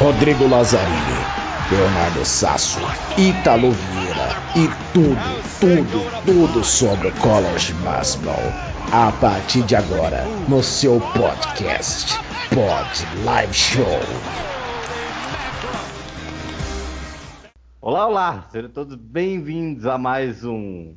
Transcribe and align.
Rodrigo 0.00 0.46
Lazzarini, 0.46 1.18
Leonardo 1.72 2.24
Sasso, 2.24 2.78
Italo 3.18 3.72
Vieira 3.72 4.28
e 4.54 4.68
tudo, 4.94 5.18
tudo, 5.58 6.24
tudo 6.24 6.64
sobre 6.64 7.10
college 7.20 7.72
basketball. 7.82 8.40
A 8.92 9.10
partir 9.20 9.64
de 9.64 9.74
agora, 9.74 10.24
no 10.48 10.62
seu 10.62 11.00
podcast, 11.00 12.16
Pod 12.50 13.24
Live 13.24 13.52
Show. 13.52 13.98
Olá, 17.80 18.06
olá, 18.06 18.46
sejam 18.52 18.70
todos 18.70 18.94
bem-vindos 18.94 19.84
a 19.84 19.98
mais 19.98 20.44
um 20.44 20.94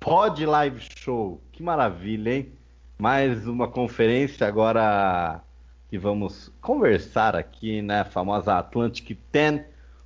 Pod 0.00 0.44
Live 0.44 0.80
Show. 0.96 1.40
Que 1.52 1.62
maravilha, 1.62 2.34
hein? 2.38 2.52
Mais 2.98 3.46
uma 3.46 3.68
conferência 3.68 4.48
agora 4.48 5.44
que 5.92 5.98
vamos 5.98 6.50
conversar 6.62 7.36
aqui 7.36 7.82
na 7.82 7.98
né, 7.98 8.04
famosa 8.04 8.56
Atlantic 8.56 9.14
10 9.30 9.60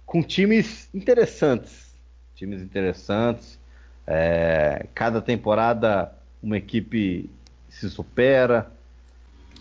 com 0.05 0.21
times 0.21 0.93
interessantes. 0.93 1.95
Times 2.35 2.61
interessantes. 2.61 3.57
É, 4.05 4.87
cada 4.93 5.23
temporada 5.23 6.13
uma 6.43 6.57
equipe 6.57 7.31
se 7.69 7.89
supera. 7.89 8.69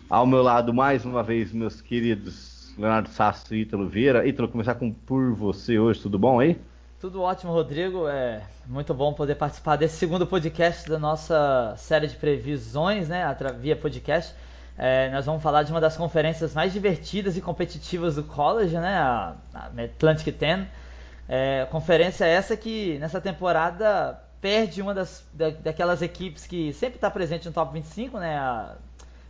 Ao 0.09 0.25
meu 0.25 0.41
lado, 0.41 0.73
mais 0.73 1.05
uma 1.05 1.21
vez, 1.21 1.51
meus 1.51 1.79
queridos 1.79 2.73
Leonardo 2.76 3.09
Sasso 3.09 3.53
e 3.53 3.62
Ítalo 3.62 3.87
Vieira. 3.87 4.27
Ítalo, 4.27 4.49
começar 4.49 4.73
com 4.73 4.91
por 4.91 5.31
você 5.31 5.77
hoje, 5.77 6.01
tudo 6.01 6.17
bom 6.17 6.39
aí? 6.39 6.59
Tudo 6.99 7.21
ótimo, 7.21 7.51
Rodrigo. 7.51 8.07
É 8.07 8.41
muito 8.65 8.95
bom 8.95 9.13
poder 9.13 9.35
participar 9.35 9.76
desse 9.76 9.98
segundo 9.98 10.26
podcast 10.26 10.89
da 10.89 10.98
nossa 10.98 11.76
série 11.77 12.07
de 12.07 12.15
previsões, 12.15 13.09
né, 13.09 13.23
via 13.59 13.76
podcast. 13.76 14.34
É, 14.77 15.09
nós 15.09 15.26
vamos 15.26 15.41
falar 15.41 15.63
de 15.63 15.71
uma 15.71 15.79
das 15.79 15.95
conferências 15.95 16.54
mais 16.54 16.73
divertidas 16.73 17.37
e 17.37 17.41
competitivas 17.41 18.15
do 18.15 18.23
college, 18.23 18.76
né? 18.77 18.98
A, 18.98 19.35
Atlantic 19.77 20.35
10. 20.37 20.67
É, 21.27 21.67
conferência 21.71 22.26
essa 22.26 22.55
que 22.55 22.98
nessa 22.99 23.20
temporada 23.20 24.20
perde 24.41 24.82
uma 24.82 24.93
das 24.93 25.26
da, 25.34 25.49
daquelas 25.49 26.01
equipes 26.01 26.45
que 26.45 26.71
sempre 26.73 26.98
está 26.98 27.09
presente 27.09 27.48
no 27.48 27.54
top 27.54 27.73
25, 27.73 28.20
né? 28.20 28.37
A 28.37 28.76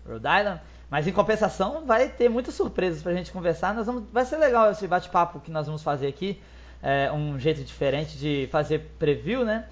Rhode 0.05 0.25
Island. 0.27 0.61
Mas 0.89 1.07
em 1.07 1.11
compensação 1.11 1.85
vai 1.85 2.09
ter 2.09 2.29
muitas 2.29 2.53
surpresas 2.55 3.01
para 3.01 3.11
a 3.11 3.15
gente 3.15 3.31
conversar. 3.31 3.73
Nós 3.73 3.85
vamos, 3.85 4.03
vai 4.11 4.25
ser 4.25 4.37
legal 4.37 4.71
esse 4.71 4.87
bate-papo 4.87 5.39
que 5.39 5.51
nós 5.51 5.65
vamos 5.67 5.83
fazer 5.83 6.07
aqui. 6.07 6.41
É, 6.81 7.11
um 7.11 7.39
jeito 7.39 7.63
diferente 7.63 8.17
de 8.17 8.47
fazer 8.51 8.79
preview, 8.99 9.43
né? 9.43 9.65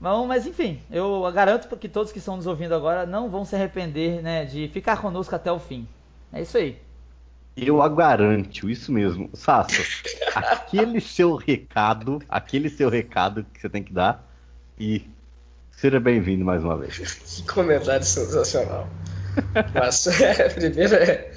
Bom, 0.00 0.26
mas 0.26 0.46
enfim, 0.46 0.80
eu 0.90 1.30
garanto 1.30 1.76
que 1.76 1.88
todos 1.88 2.10
que 2.10 2.18
estão 2.18 2.36
nos 2.36 2.46
ouvindo 2.46 2.74
agora 2.74 3.04
não 3.04 3.28
vão 3.28 3.44
se 3.44 3.54
arrepender 3.54 4.22
né, 4.22 4.46
de 4.46 4.66
ficar 4.68 4.96
conosco 4.96 5.34
até 5.34 5.52
o 5.52 5.58
fim. 5.58 5.86
É 6.32 6.40
isso 6.40 6.56
aí. 6.56 6.78
Eu 7.54 7.82
a 7.82 7.88
garanto, 7.88 8.70
isso 8.70 8.90
mesmo. 8.90 9.28
Sasso, 9.34 9.82
aquele 10.34 11.02
seu 11.02 11.36
recado, 11.36 12.22
aquele 12.30 12.70
seu 12.70 12.88
recado 12.88 13.44
que 13.52 13.60
você 13.60 13.68
tem 13.68 13.82
que 13.82 13.92
dar 13.92 14.26
e 14.78 15.04
seja 15.72 16.00
bem-vindo 16.00 16.46
mais 16.46 16.64
uma 16.64 16.78
vez. 16.78 16.96
Que 16.96 17.42
comentário 17.42 18.06
sensacional. 18.06 18.88
Mas, 19.74 20.06
é, 20.18 20.48
primeiro 20.48 20.94
é, 20.94 21.30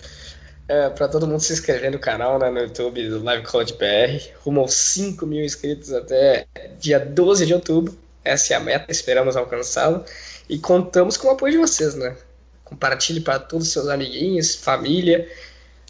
é 0.70 0.90
para 0.90 1.10
todo 1.10 1.28
mundo 1.28 1.42
se 1.42 1.52
inscrever 1.52 1.92
no 1.92 2.00
canal, 2.00 2.40
né, 2.40 2.50
no 2.50 2.60
YouTube 2.60 3.10
do 3.10 3.22
Live 3.22 3.44
College 3.44 3.74
BR, 3.74 4.40
rumo 4.40 4.62
aos 4.62 4.74
5 4.74 5.26
mil 5.26 5.44
inscritos 5.44 5.92
até 5.92 6.48
dia 6.80 7.00
12 7.00 7.46
de 7.46 7.54
outubro. 7.54 8.04
Essa 8.24 8.54
é 8.54 8.58
a 8.58 8.60
meta, 8.60 8.92
esperamos 8.92 9.36
alcançá-la. 9.36 10.04
E 10.50 10.58
contamos 10.58 11.18
com 11.18 11.28
o 11.28 11.32
apoio 11.32 11.54
de 11.54 11.58
vocês, 11.58 11.96
né? 11.96 12.16
Compartilhe 12.64 13.22
para 13.22 13.40
todos 13.40 13.68
os 13.68 13.74
seus 13.74 13.88
amiguinhos, 13.88 14.56
família, 14.56 15.28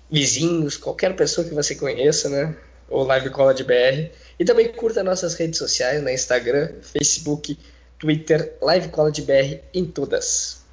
vizinhos, 0.09 0.77
qualquer 0.77 1.15
pessoa 1.15 1.47
que 1.47 1.53
você 1.53 1.75
conheça, 1.75 2.29
né? 2.29 2.55
Ou 2.89 3.03
Live 3.05 3.29
Cola 3.29 3.53
de 3.53 3.63
BR. 3.63 4.11
E 4.39 4.45
também 4.45 4.72
curta 4.72 5.03
nossas 5.03 5.35
redes 5.35 5.57
sociais, 5.57 6.01
né? 6.01 6.13
Instagram, 6.13 6.72
Facebook, 6.81 7.57
Twitter, 7.97 8.55
Live 8.61 8.89
Cola 8.89 9.11
de 9.11 9.22
BR 9.22 9.59
em 9.73 9.85
todas. 9.85 10.63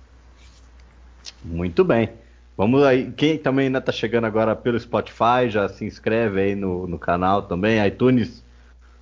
Muito 1.44 1.84
bem. 1.84 2.10
Vamos 2.56 2.82
aí. 2.84 3.10
Quem 3.12 3.38
também 3.38 3.66
ainda 3.66 3.78
está 3.78 3.92
chegando 3.92 4.26
agora 4.26 4.54
pelo 4.54 4.78
Spotify, 4.78 5.48
já 5.48 5.68
se 5.68 5.84
inscreve 5.84 6.40
aí 6.40 6.54
no, 6.54 6.86
no 6.86 6.98
canal 6.98 7.42
também. 7.42 7.84
iTunes 7.86 8.42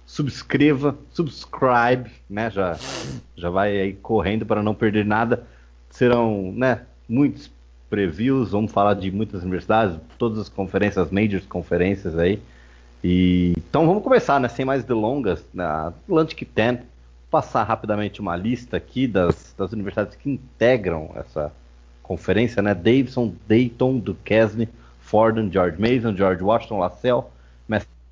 subscreva, 0.08 0.96
subscribe, 1.12 2.10
né? 2.30 2.50
Já, 2.50 2.78
já 3.36 3.50
vai 3.50 3.78
aí 3.78 3.92
correndo 3.92 4.46
para 4.46 4.62
não 4.62 4.74
perder 4.74 5.04
nada. 5.04 5.44
Serão, 5.90 6.50
né? 6.50 6.80
Muitos 7.06 7.50
previews, 7.90 8.50
vamos 8.50 8.72
falar 8.72 8.94
de 8.94 9.10
muitas 9.10 9.42
universidades, 9.42 9.98
todas 10.16 10.38
as 10.38 10.48
conferências, 10.48 11.10
majors 11.10 11.44
conferências 11.44 12.18
aí. 12.18 12.40
E, 13.04 13.52
então 13.58 13.86
vamos 13.86 14.02
começar, 14.02 14.40
né? 14.40 14.48
Sem 14.48 14.64
mais 14.64 14.82
delongas, 14.82 15.44
na 15.52 15.88
Atlantic 15.88 16.48
10, 16.54 16.78
passar 17.30 17.64
rapidamente 17.64 18.18
uma 18.18 18.34
lista 18.34 18.78
aqui 18.78 19.06
das, 19.06 19.54
das 19.58 19.72
universidades 19.72 20.16
que 20.16 20.30
integram 20.30 21.10
essa 21.16 21.52
conferência, 22.02 22.62
né? 22.62 22.74
Davidson, 22.74 23.34
Dayton, 23.46 23.98
Duquesne, 23.98 24.70
Fordham, 25.00 25.52
George 25.52 25.78
Mason, 25.78 26.16
George 26.16 26.42
Washington, 26.42 26.78
LaSalle, 26.78 27.24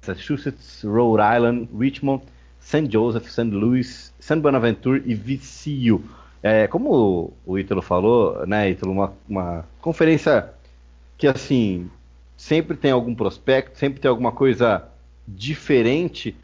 Massachusetts, 0.06 0.82
Rhode 0.84 1.22
Island, 1.22 1.68
Richmond, 1.76 2.22
St. 2.60 2.90
Joseph, 2.90 3.28
St. 3.28 3.50
Louis, 3.50 4.12
St. 4.18 4.40
Bonaventure 4.40 5.02
e 5.04 5.14
VCU. 5.14 6.02
É, 6.42 6.66
como 6.66 7.32
o 7.44 7.58
Ítalo 7.58 7.82
falou, 7.82 8.46
né, 8.46 8.70
Ítalo, 8.70 8.92
uma, 8.92 9.12
uma 9.28 9.64
conferência 9.80 10.50
que, 11.18 11.26
assim, 11.26 11.90
sempre 12.36 12.76
tem 12.76 12.90
algum 12.90 13.14
prospecto, 13.14 13.78
sempre 13.78 14.00
tem 14.00 14.08
alguma 14.08 14.30
coisa 14.30 14.84
diferente. 15.26 16.36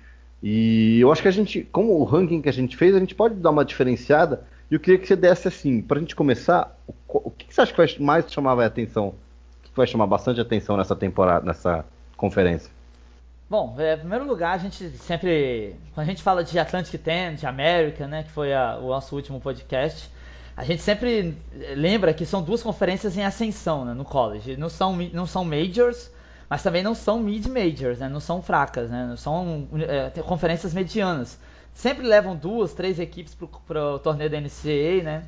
E 0.43 0.99
eu 0.99 1.13
acho 1.13 1.23
que 1.23 1.29
a 1.29 1.33
gente, 1.33 1.63
como 1.71 1.93
o 1.93 2.05
ranking 2.05 2.43
que 2.43 2.49
a 2.49 2.53
gente 2.53 2.77
fez, 2.77 2.97
a 2.97 2.99
gente 2.99 3.15
pode 3.15 3.37
dar 3.37 3.51
uma 3.51 3.65
diferenciada. 3.65 4.45
E 4.71 4.75
eu 4.75 4.81
queria 4.81 4.99
que 4.99 5.07
você 5.07 5.15
desse 5.15 5.47
assim, 5.47 5.81
para 5.81 5.99
a 5.99 6.01
gente 6.01 6.17
começar, 6.17 6.77
o, 6.87 6.95
o, 7.29 7.31
que 7.31 7.53
você 7.53 7.61
acha 7.61 7.71
que 7.73 7.79
vai 7.79 7.87
mais 8.01 8.33
chamar 8.33 8.59
a 8.59 8.67
atenção? 8.67 9.15
Que 9.63 9.71
vai 9.77 9.87
chamar 9.87 10.07
bastante 10.07 10.41
atenção 10.41 10.77
nessa 10.77 10.97
temporada, 10.97 11.47
nessa 11.47 11.85
conferência? 12.17 12.72
Bom, 13.53 13.75
é, 13.77 13.97
em 13.97 13.99
primeiro 13.99 14.27
lugar, 14.27 14.55
a 14.55 14.57
gente 14.57 14.89
sempre. 14.97 15.77
Quando 15.93 16.07
a 16.07 16.09
gente 16.09 16.23
fala 16.23 16.43
de 16.43 16.59
Atlantic 16.59 16.99
10, 16.99 17.41
de 17.41 17.47
América, 17.47 18.07
né, 18.07 18.23
que 18.23 18.31
foi 18.31 18.55
a, 18.55 18.79
o 18.79 18.89
nosso 18.89 19.15
último 19.15 19.39
podcast, 19.43 20.11
a 20.57 20.65
gente 20.65 20.81
sempre 20.81 21.37
lembra 21.77 22.15
que 22.15 22.25
são 22.25 22.43
duas 22.43 22.63
conferências 22.63 23.15
em 23.15 23.23
ascensão 23.23 23.85
né, 23.85 23.93
no 23.93 24.07
college. 24.07 24.57
Não 24.57 24.71
são, 24.71 24.97
não 25.13 25.27
são 25.27 25.45
majors, 25.45 26.11
mas 26.49 26.63
também 26.63 26.83
não 26.83 26.95
são 26.95 27.21
mid-majors, 27.21 27.99
né, 27.99 28.09
não 28.09 28.21
são 28.21 28.41
fracas, 28.41 28.89
né, 28.89 29.05
não 29.07 29.19
são 29.19 29.69
é, 29.87 30.23
conferências 30.23 30.73
medianas. 30.73 31.39
Sempre 31.75 32.07
levam 32.07 32.35
duas, 32.35 32.73
três 32.73 32.99
equipes 32.99 33.37
para 33.67 33.97
o 33.97 33.99
torneio 33.99 34.31
da 34.31 34.41
NCAA, 34.41 35.03
né? 35.05 35.25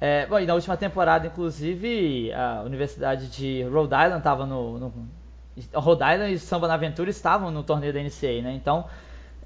É, 0.00 0.26
bom, 0.26 0.38
e 0.38 0.46
na 0.46 0.54
última 0.54 0.76
temporada, 0.76 1.26
inclusive, 1.26 2.32
a 2.34 2.62
Universidade 2.62 3.26
de 3.26 3.64
Rhode 3.64 3.94
Island 3.94 4.18
estava 4.18 4.46
no, 4.46 4.78
no 4.78 4.92
Rhode 5.72 6.02
Island 6.02 6.32
e 6.32 6.38
Samba 6.38 6.68
na 6.68 6.74
Aventura 6.74 7.10
estavam 7.10 7.50
no 7.50 7.62
torneio 7.62 7.92
da 7.92 8.00
NCAA, 8.00 8.42
né? 8.42 8.52
Então, 8.54 8.86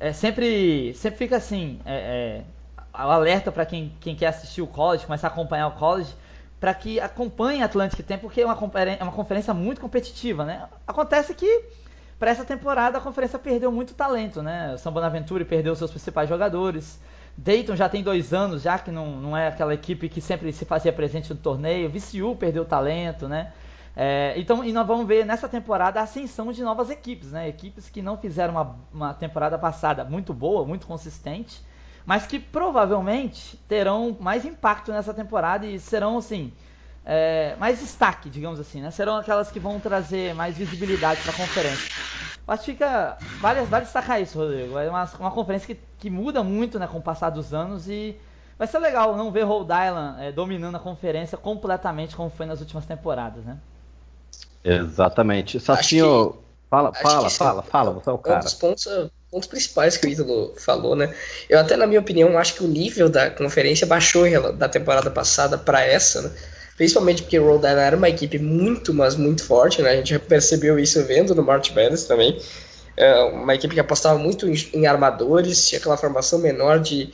é, 0.00 0.12
sempre, 0.12 0.94
sempre 0.94 1.18
fica 1.18 1.36
assim, 1.36 1.80
é, 1.84 1.94
é, 1.94 2.44
alerta 2.92 3.52
para 3.52 3.66
quem, 3.66 3.92
quem 4.00 4.14
quer 4.14 4.28
assistir 4.28 4.62
o 4.62 4.66
college, 4.66 5.06
começar 5.06 5.28
a 5.28 5.30
acompanhar 5.30 5.68
o 5.68 5.72
college, 5.72 6.14
para 6.58 6.74
que 6.74 6.98
acompanhe 6.98 7.62
a 7.62 7.66
Atlantic 7.66 8.04
Tem, 8.04 8.18
porque 8.18 8.40
é 8.40 8.44
uma, 8.44 8.58
é 8.98 9.02
uma 9.02 9.12
conferência 9.12 9.54
muito 9.54 9.80
competitiva, 9.80 10.44
né? 10.44 10.66
Acontece 10.86 11.34
que 11.34 11.64
para 12.18 12.30
essa 12.30 12.44
temporada 12.44 12.98
a 12.98 13.00
conferência 13.00 13.38
perdeu 13.38 13.70
muito 13.70 13.94
talento, 13.94 14.42
né? 14.42 14.74
O 14.74 14.78
São 14.78 14.92
Bonaventure 14.92 15.44
perdeu 15.44 15.74
seus 15.76 15.90
principais 15.90 16.28
jogadores. 16.28 17.00
Dayton 17.36 17.76
já 17.76 17.88
tem 17.88 18.02
dois 18.02 18.34
anos, 18.34 18.62
já 18.62 18.76
que 18.78 18.90
não, 18.90 19.20
não 19.20 19.36
é 19.36 19.46
aquela 19.46 19.72
equipe 19.72 20.08
que 20.08 20.20
sempre 20.20 20.52
se 20.52 20.64
fazia 20.64 20.92
presente 20.92 21.30
no 21.30 21.36
torneio. 21.36 21.88
VCU 21.88 22.34
perdeu 22.34 22.64
talento, 22.64 23.28
né? 23.28 23.52
É, 24.00 24.32
então, 24.36 24.64
e 24.64 24.72
nós 24.72 24.86
vamos 24.86 25.08
ver 25.08 25.26
nessa 25.26 25.48
temporada 25.48 25.98
a 25.98 26.04
ascensão 26.04 26.52
de 26.52 26.62
novas 26.62 26.88
equipes, 26.88 27.32
né? 27.32 27.48
Equipes 27.48 27.90
que 27.90 28.00
não 28.00 28.16
fizeram 28.16 28.52
uma, 28.54 28.76
uma 28.92 29.12
temporada 29.12 29.58
passada 29.58 30.04
muito 30.04 30.32
boa, 30.32 30.64
muito 30.64 30.86
consistente, 30.86 31.60
mas 32.06 32.24
que 32.24 32.38
provavelmente 32.38 33.56
terão 33.66 34.16
mais 34.20 34.44
impacto 34.44 34.92
nessa 34.92 35.12
temporada 35.12 35.66
e 35.66 35.80
serão, 35.80 36.16
assim, 36.16 36.52
é, 37.04 37.56
mais 37.58 37.80
destaque, 37.80 38.30
digamos 38.30 38.60
assim, 38.60 38.80
né? 38.80 38.92
Serão 38.92 39.16
aquelas 39.16 39.50
que 39.50 39.58
vão 39.58 39.80
trazer 39.80 40.32
mais 40.32 40.56
visibilidade 40.56 41.20
para 41.22 41.32
a 41.32 41.36
conferência. 41.36 41.90
Acho 42.46 42.64
que 42.66 42.72
fica. 42.72 43.18
Vale, 43.40 43.62
vale 43.62 43.84
destacar 43.84 44.22
isso, 44.22 44.38
Rodrigo. 44.38 44.78
É 44.78 44.88
uma, 44.88 45.10
uma 45.18 45.30
conferência 45.32 45.74
que, 45.74 45.80
que 45.98 46.08
muda 46.08 46.44
muito 46.44 46.78
né, 46.78 46.86
com 46.86 46.98
o 46.98 47.02
passar 47.02 47.30
dos 47.30 47.52
anos 47.52 47.88
e 47.88 48.16
vai 48.56 48.68
ser 48.68 48.78
legal 48.78 49.16
não 49.16 49.32
ver 49.32 49.42
Rhode 49.42 49.72
Island 49.72 50.22
é, 50.22 50.30
dominando 50.30 50.76
a 50.76 50.78
conferência 50.78 51.36
completamente 51.36 52.14
como 52.14 52.30
foi 52.30 52.46
nas 52.46 52.60
últimas 52.60 52.86
temporadas, 52.86 53.44
né? 53.44 53.58
Exatamente. 54.64 55.60
Sacinho, 55.60 56.32
que, 56.32 56.68
fala, 56.70 56.92
fala, 56.92 57.30
fala, 57.30 57.62
fala, 57.62 57.90
você 57.92 58.10
é 58.10 58.12
o 58.12 58.18
cara. 58.18 58.38
Um 58.38 58.40
dos 58.40 58.54
pontos, 58.54 58.88
pontos 59.30 59.48
principais 59.48 59.96
que 59.96 60.06
o 60.06 60.10
Ítalo 60.10 60.54
falou, 60.56 60.94
né? 60.94 61.14
Eu 61.48 61.58
até, 61.58 61.76
na 61.76 61.86
minha 61.86 62.00
opinião, 62.00 62.36
acho 62.38 62.54
que 62.54 62.64
o 62.64 62.68
nível 62.68 63.08
da 63.08 63.30
conferência 63.30 63.86
baixou 63.86 64.24
da 64.52 64.68
temporada 64.68 65.10
passada 65.10 65.56
para 65.56 65.82
essa, 65.82 66.22
né? 66.22 66.30
principalmente 66.78 67.22
porque 67.22 67.38
o 67.38 67.44
Rhode 67.44 67.66
Island 67.66 67.80
era 67.80 67.96
uma 67.96 68.08
equipe 68.08 68.38
muito, 68.38 68.94
mas 68.94 69.16
muito 69.16 69.44
forte, 69.44 69.82
né? 69.82 69.90
A 69.90 69.96
gente 69.96 70.10
já 70.10 70.20
percebeu 70.20 70.78
isso 70.78 71.04
vendo 71.04 71.34
no 71.34 71.42
March 71.42 71.70
Madness 71.70 72.04
também. 72.04 72.40
É 72.96 73.14
uma 73.24 73.54
equipe 73.54 73.74
que 73.74 73.80
apostava 73.80 74.16
muito 74.16 74.48
em, 74.48 74.54
em, 74.72 74.86
armadores, 74.86 75.68
tinha 75.68 75.80
aquela 75.80 75.96
formação 75.96 76.38
menor 76.38 76.78
de, 76.78 77.12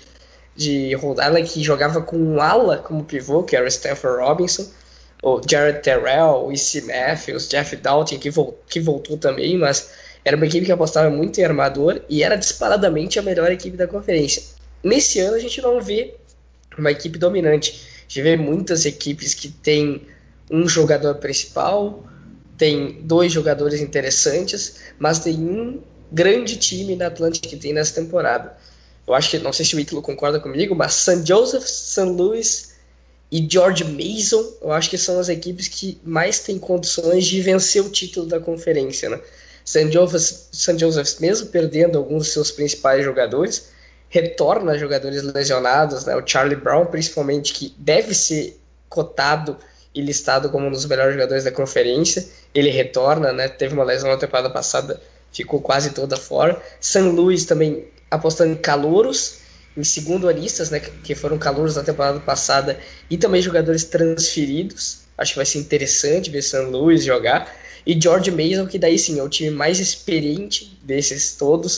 de 0.55 0.95
Rhode 0.95 1.21
Island 1.21 1.49
que 1.49 1.63
jogava 1.63 2.03
com 2.03 2.17
um 2.17 2.43
ala 2.43 2.77
como 2.77 3.05
pivô, 3.05 3.43
que 3.43 3.57
era 3.57 3.65
o 3.65 3.69
Stanford 3.69 4.23
Robinson, 4.23 4.67
o 5.25 5.41
Jared 5.49 5.81
Terrell, 5.81 6.44
o 6.44 6.53
E.C. 6.53 6.82
Matthews, 6.82 7.49
Jeff 7.49 7.75
Dalton, 7.76 8.19
que, 8.19 8.31
que 8.69 8.81
voltou 8.81 9.17
também, 9.17 9.56
mas 9.56 9.91
era 10.23 10.37
uma 10.37 10.44
equipe 10.44 10.67
que 10.67 10.73
apostava 10.73 11.09
muito 11.09 11.41
em 11.41 11.44
armador 11.44 12.03
e 12.11 12.23
era 12.23 12.37
disparadamente 12.37 13.19
a 13.19 13.23
melhor 13.23 13.50
equipe 13.50 13.75
da 13.75 13.88
conferência. 13.88 14.43
Nesse 14.82 15.21
ano 15.21 15.37
a 15.37 15.38
gente 15.38 15.62
não 15.62 15.81
vê 15.81 16.15
uma 16.76 16.91
equipe 16.91 17.19
dominante. 17.19 17.87
A 18.00 18.03
gente 18.03 18.23
vê 18.23 18.37
muitas 18.37 18.85
equipes 18.85 19.32
que 19.32 19.49
têm 19.49 20.03
um 20.50 20.69
jogador 20.69 21.15
principal, 21.15 22.05
tem 22.59 23.00
dois 23.00 23.32
jogadores 23.32 23.81
interessantes, 23.81 24.77
mas 24.99 25.20
tem 25.20 25.37
um 25.37 25.81
grande 26.12 26.59
time 26.59 26.97
na 26.97 27.06
Atlântica 27.06 27.49
que 27.49 27.56
tem 27.56 27.73
nessa 27.73 27.94
temporada. 27.94 28.55
Eu 29.06 29.15
acho 29.15 29.31
que, 29.31 29.38
não 29.38 29.55
sei 29.55 29.65
se 29.65 29.75
o 29.75 29.81
Ítalo 29.81 30.03
concorda 30.03 30.38
comigo, 30.38 30.75
mas 30.75 30.93
St. 30.94 31.27
Joseph, 31.27 31.65
St. 31.65 32.11
Louis 32.11 32.74
e 33.35 33.45
George 33.51 33.83
Mason, 33.83 34.49
eu 34.63 34.71
acho 34.71 34.89
que 34.89 34.97
são 34.97 35.19
as 35.19 35.29
equipes 35.29 35.67
que 35.67 35.99
mais 36.05 36.39
têm 36.39 36.57
condições 36.57 37.27
de 37.27 37.43
vencer 37.43 37.83
o 37.83 37.91
título 37.91 38.27
da 38.27 38.39
conferência. 38.39 39.09
Né? 39.09 39.19
St. 39.65 39.91
Joseph, 39.91 41.07
St. 41.09 41.21
Mesmo 41.21 41.49
perdendo 41.49 41.99
alguns 41.99 42.19
dos 42.19 42.33
seus 42.33 42.53
principais 42.53 43.05
jogadores, 43.05 43.71
retorna 44.09 44.79
jogadores 44.79 45.25
lesionados, 45.25 46.05
né? 46.05 46.15
o 46.15 46.25
Charlie 46.25 46.55
Brown, 46.55 46.87
principalmente, 46.87 47.53
que 47.53 47.75
deve 47.77 48.15
ser 48.15 48.57
cotado 48.89 49.59
e 49.93 50.01
listado 50.01 50.49
como 50.49 50.69
um 50.69 50.71
dos 50.71 50.87
melhores 50.87 51.15
jogadores 51.15 51.43
da 51.43 51.51
conferência. 51.51 52.25
Ele 52.55 52.71
retorna, 52.71 53.33
né? 53.33 53.49
Teve 53.49 53.75
uma 53.75 53.83
lesão 53.83 54.11
na 54.11 54.17
temporada 54.17 54.49
passada, 54.49 55.03
ficou 55.33 55.61
quase 55.61 55.91
toda 55.91 56.17
fora. 56.17 56.63
San 56.81 57.11
Luis 57.11 57.45
também 57.45 57.89
apostando 58.09 58.53
em 58.53 58.57
calouros, 58.57 59.39
em 59.76 59.85
segundo 59.85 60.29
anistas, 60.29 60.71
né? 60.71 60.81
Que 60.81 61.15
foram 61.15 61.38
calouros 61.38 61.76
na 61.76 61.82
temporada 61.82 62.21
passada 62.21 62.79
e 63.11 63.17
também 63.17 63.43
jogadores 63.43 63.85
transferidos. 63.85 65.00
Acho 65.17 65.32
que 65.32 65.38
vai 65.38 65.47
ser 65.47 65.59
interessante 65.59 66.31
ver 66.31 66.43
San 66.43 66.69
Luis 66.69 67.05
jogar. 67.05 67.53
E 67.87 68.00
George 68.00 68.31
Mason, 68.31 68.67
que 68.67 68.79
daí 68.79 68.99
sim 68.99 69.19
é 69.19 69.23
o 69.23 69.29
time 69.29 69.50
mais 69.50 69.79
experiente 69.79 70.79
desses 70.82 71.37
todos. 71.37 71.76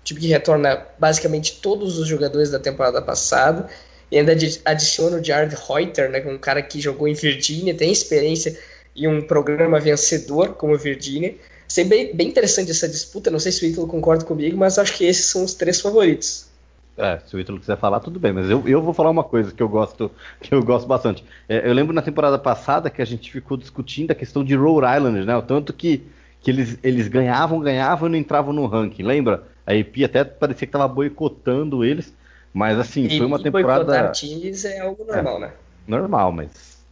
O 0.00 0.04
time 0.04 0.20
que 0.20 0.26
retorna 0.26 0.84
basicamente 0.98 1.60
todos 1.62 1.98
os 1.98 2.08
jogadores 2.08 2.50
da 2.50 2.58
temporada 2.58 3.00
passada 3.00 3.68
e 4.10 4.18
ainda 4.18 4.32
adiciona 4.64 5.16
o 5.16 5.24
Jared 5.24 5.56
Reuter, 5.56 6.10
né, 6.10 6.22
um 6.26 6.38
cara 6.38 6.62
que 6.62 6.80
jogou 6.80 7.08
em 7.08 7.14
Virgínia, 7.14 7.74
tem 7.74 7.90
experiência 7.90 8.58
em 8.94 9.08
um 9.08 9.22
programa 9.22 9.80
vencedor 9.80 10.54
como 10.54 10.76
Virgínia. 10.76 11.34
Sei 11.66 11.84
bem, 11.84 12.14
bem 12.14 12.28
interessante 12.28 12.70
essa 12.70 12.88
disputa, 12.88 13.30
não 13.30 13.40
sei 13.40 13.50
se 13.50 13.64
o 13.64 13.68
Ítalo 13.68 13.88
concorda 13.88 14.24
comigo, 14.24 14.56
mas 14.56 14.78
acho 14.78 14.96
que 14.96 15.04
esses 15.04 15.26
são 15.26 15.42
os 15.44 15.54
três 15.54 15.80
favoritos. 15.80 16.46
É, 16.96 17.18
se 17.26 17.34
o 17.34 17.40
Ítalo 17.40 17.58
quiser 17.58 17.76
falar, 17.76 17.98
tudo 17.98 18.20
bem, 18.20 18.32
mas 18.32 18.48
eu, 18.48 18.62
eu 18.68 18.80
vou 18.80 18.94
falar 18.94 19.10
uma 19.10 19.24
coisa 19.24 19.52
que 19.52 19.62
eu 19.62 19.68
gosto, 19.68 20.10
que 20.40 20.54
eu 20.54 20.62
gosto 20.62 20.86
bastante. 20.86 21.24
É, 21.48 21.68
eu 21.68 21.72
lembro 21.72 21.92
na 21.92 22.02
temporada 22.02 22.38
passada 22.38 22.88
que 22.88 23.02
a 23.02 23.04
gente 23.04 23.32
ficou 23.32 23.56
discutindo 23.56 24.12
a 24.12 24.14
questão 24.14 24.44
de 24.44 24.54
Rhode 24.54 24.86
Island, 24.96 25.24
né? 25.24 25.36
O 25.36 25.42
tanto 25.42 25.72
que, 25.72 26.04
que 26.40 26.50
eles, 26.50 26.78
eles 26.84 27.08
ganhavam, 27.08 27.58
ganhavam 27.58 28.08
e 28.08 28.12
não 28.12 28.18
entravam 28.18 28.52
no 28.52 28.66
ranking. 28.66 29.02
Lembra? 29.02 29.42
A 29.66 29.74
EP 29.74 30.04
até 30.04 30.22
parecia 30.22 30.66
que 30.66 30.76
estava 30.76 30.86
boicotando 30.86 31.84
eles. 31.84 32.14
Mas 32.52 32.78
assim, 32.78 33.06
e, 33.06 33.18
foi 33.18 33.26
uma 33.26 33.42
temporada. 33.42 34.12
times 34.12 34.64
é 34.64 34.78
algo 34.78 35.04
normal, 35.04 35.36
é, 35.38 35.40
né? 35.40 35.52
Normal, 35.88 36.30
mas. 36.30 36.84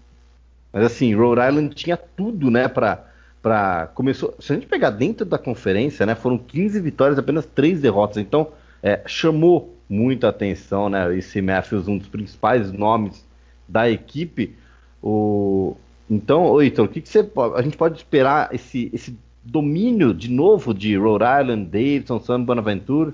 Mas 0.72 0.84
assim, 0.84 1.14
Rhode 1.14 1.40
Island 1.40 1.74
tinha 1.76 1.96
tudo, 1.96 2.50
né, 2.50 2.66
pra, 2.66 3.04
pra. 3.40 3.88
Começou. 3.94 4.34
Se 4.40 4.52
a 4.52 4.56
gente 4.56 4.66
pegar 4.66 4.90
dentro 4.90 5.24
da 5.24 5.38
conferência, 5.38 6.04
né, 6.04 6.16
foram 6.16 6.36
15 6.36 6.80
vitórias, 6.80 7.18
apenas 7.18 7.46
3 7.46 7.80
derrotas. 7.80 8.16
Então, 8.16 8.48
é, 8.82 9.02
chamou 9.06 9.76
muita 9.92 10.28
atenção, 10.28 10.88
né? 10.88 11.14
Esse 11.14 11.42
Matthews, 11.42 11.86
um 11.86 11.98
dos 11.98 12.08
principais 12.08 12.72
nomes 12.72 13.24
da 13.68 13.90
equipe. 13.90 14.56
O... 15.02 15.76
Então, 16.08 16.60
Heitor, 16.60 16.86
o 16.86 16.88
que, 16.88 17.02
que 17.02 17.08
você 17.08 17.30
a 17.54 17.62
gente 17.62 17.76
pode 17.76 17.98
esperar 17.98 18.54
esse, 18.54 18.90
esse 18.92 19.18
domínio 19.44 20.14
de 20.14 20.30
novo 20.30 20.72
de 20.72 20.96
Rhode 20.96 21.24
Island, 21.24 21.66
Davidson, 21.66 22.20
San 22.20 22.42
Bonaventure? 22.42 23.12